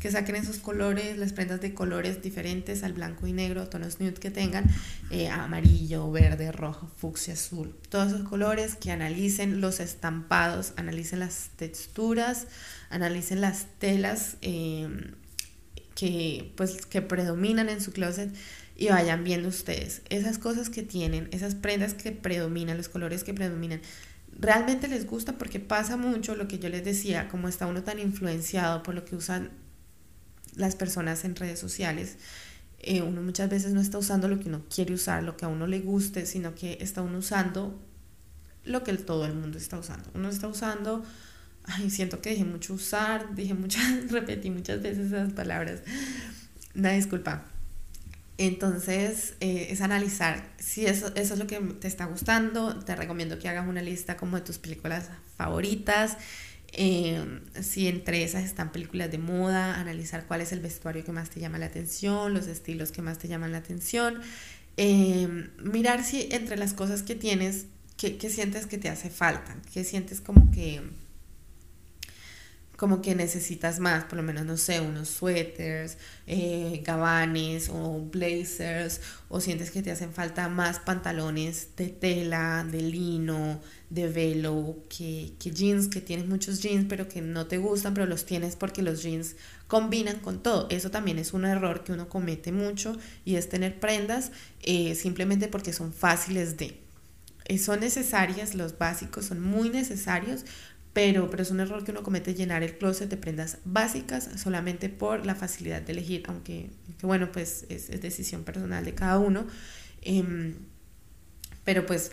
[0.00, 4.14] Que saquen esos colores, las prendas de colores diferentes al blanco y negro, tonos nude
[4.14, 4.64] que tengan,
[5.10, 11.50] eh, amarillo, verde, rojo, fucsia, azul, todos esos colores, que analicen los estampados, analicen las
[11.56, 12.46] texturas,
[12.88, 15.14] analicen las telas em,
[15.94, 18.34] que, pues, que predominan en su closet
[18.80, 23.34] y vayan viendo ustedes esas cosas que tienen, esas prendas que predominan, los colores que
[23.34, 23.82] predominan,
[24.32, 27.98] realmente les gusta porque pasa mucho lo que yo les decía, como está uno tan
[27.98, 29.50] influenciado por lo que usan
[30.56, 32.16] las personas en redes sociales,
[32.78, 35.48] eh, uno muchas veces no está usando lo que uno quiere usar, lo que a
[35.48, 37.78] uno le guste, sino que está uno usando
[38.64, 40.08] lo que todo el mundo está usando.
[40.14, 41.04] Uno está usando,
[41.64, 45.82] ay, siento que dije mucho usar, dije muchas, repetí muchas veces esas palabras.
[46.74, 47.44] Una disculpa.
[48.42, 52.78] Entonces, eh, es analizar si eso, eso es lo que te está gustando.
[52.78, 56.16] Te recomiendo que hagas una lista como de tus películas favoritas
[56.72, 61.28] eh, si entre esas están películas de moda, analizar cuál es el vestuario que más
[61.28, 64.20] te llama la atención, los estilos que más te llaman la atención,
[64.76, 67.66] eh, mirar si entre las cosas que tienes,
[67.96, 70.80] qué sientes que te hace falta, qué sientes como que
[72.80, 79.02] como que necesitas más, por lo menos, no sé, unos suéteres, eh, gabanes o blazers,
[79.28, 83.60] o sientes que te hacen falta más pantalones de tela, de lino,
[83.90, 88.24] de velo, que, jeans, que tienes muchos jeans, pero que no te gustan, pero los
[88.24, 90.66] tienes porque los jeans combinan con todo.
[90.70, 95.48] Eso también es un error que uno comete mucho y es tener prendas eh, simplemente
[95.48, 96.80] porque son fáciles de...
[97.44, 100.46] Eh, son necesarias, los básicos son muy necesarios,
[100.92, 104.88] pero, pero es un error que uno comete llenar el closet de prendas básicas solamente
[104.88, 106.70] por la facilidad de elegir, aunque,
[107.02, 109.46] bueno, pues es, decisión personal de cada uno.
[110.02, 110.54] Em,
[111.64, 112.12] pero pues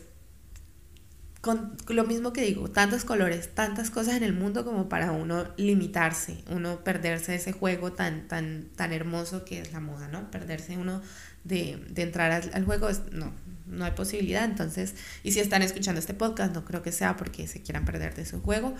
[1.41, 5.45] con lo mismo que digo, tantos colores, tantas cosas en el mundo como para uno
[5.55, 10.29] limitarse, uno perderse ese juego tan, tan, tan hermoso que es la moda, ¿no?
[10.29, 11.01] Perderse uno
[11.47, 13.33] de, entrar al, al juego, es, no,
[13.67, 14.45] no hay posibilidad.
[14.45, 18.15] Entonces, y si están escuchando este podcast, no creo que sea porque se quieran perder
[18.15, 18.75] de su juego.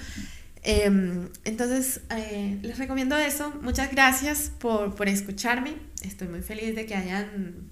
[0.63, 3.53] Em, entonces, eh, les recomiendo eso.
[3.61, 5.76] Muchas gracias por, por, escucharme.
[6.01, 7.70] Estoy muy feliz de que hayan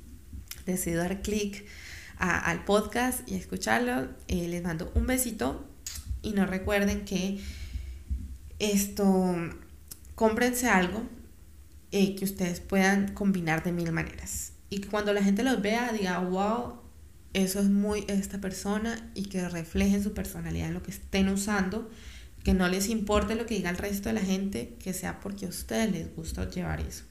[0.66, 1.66] decidido dar clic
[2.18, 4.08] al podcast y escucharlo.
[4.28, 5.68] Eh, les mando un besito
[6.22, 7.40] y no recuerden que
[8.60, 9.36] esto,
[10.16, 11.04] cómprense algo
[11.92, 14.55] eh, que ustedes puedan combinar de mil maneras.
[14.70, 16.82] Y cuando la gente los vea diga, wow,
[17.34, 21.90] eso es muy esta persona y que reflejen su personalidad en lo que estén usando
[22.46, 25.48] que no les importe lo que diga el resto de la gente, que sea porque
[25.48, 27.04] a ustedes les gusta llevar eso.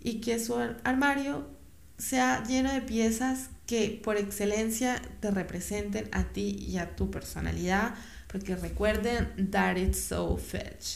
[0.00, 1.50] Y que su armario
[1.98, 7.94] sea lleno de piezas que por excelencia te representen a ti y a tu personalidad,
[8.28, 10.94] porque recuerden that it's so fetch.